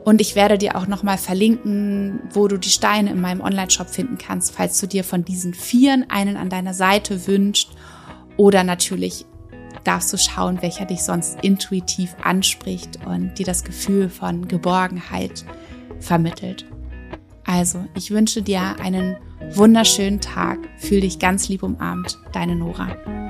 [0.03, 4.17] Und ich werde dir auch nochmal verlinken, wo du die Steine in meinem Online-Shop finden
[4.17, 7.71] kannst, falls du dir von diesen Vieren einen an deiner Seite wünscht
[8.35, 9.25] oder natürlich
[9.83, 15.45] darfst du schauen, welcher dich sonst intuitiv anspricht und dir das Gefühl von Geborgenheit
[15.99, 16.65] vermittelt.
[17.45, 19.17] Also, ich wünsche dir einen
[19.51, 20.59] wunderschönen Tag.
[20.77, 22.17] Fühl dich ganz lieb umarmt.
[22.31, 23.22] Deine Nora.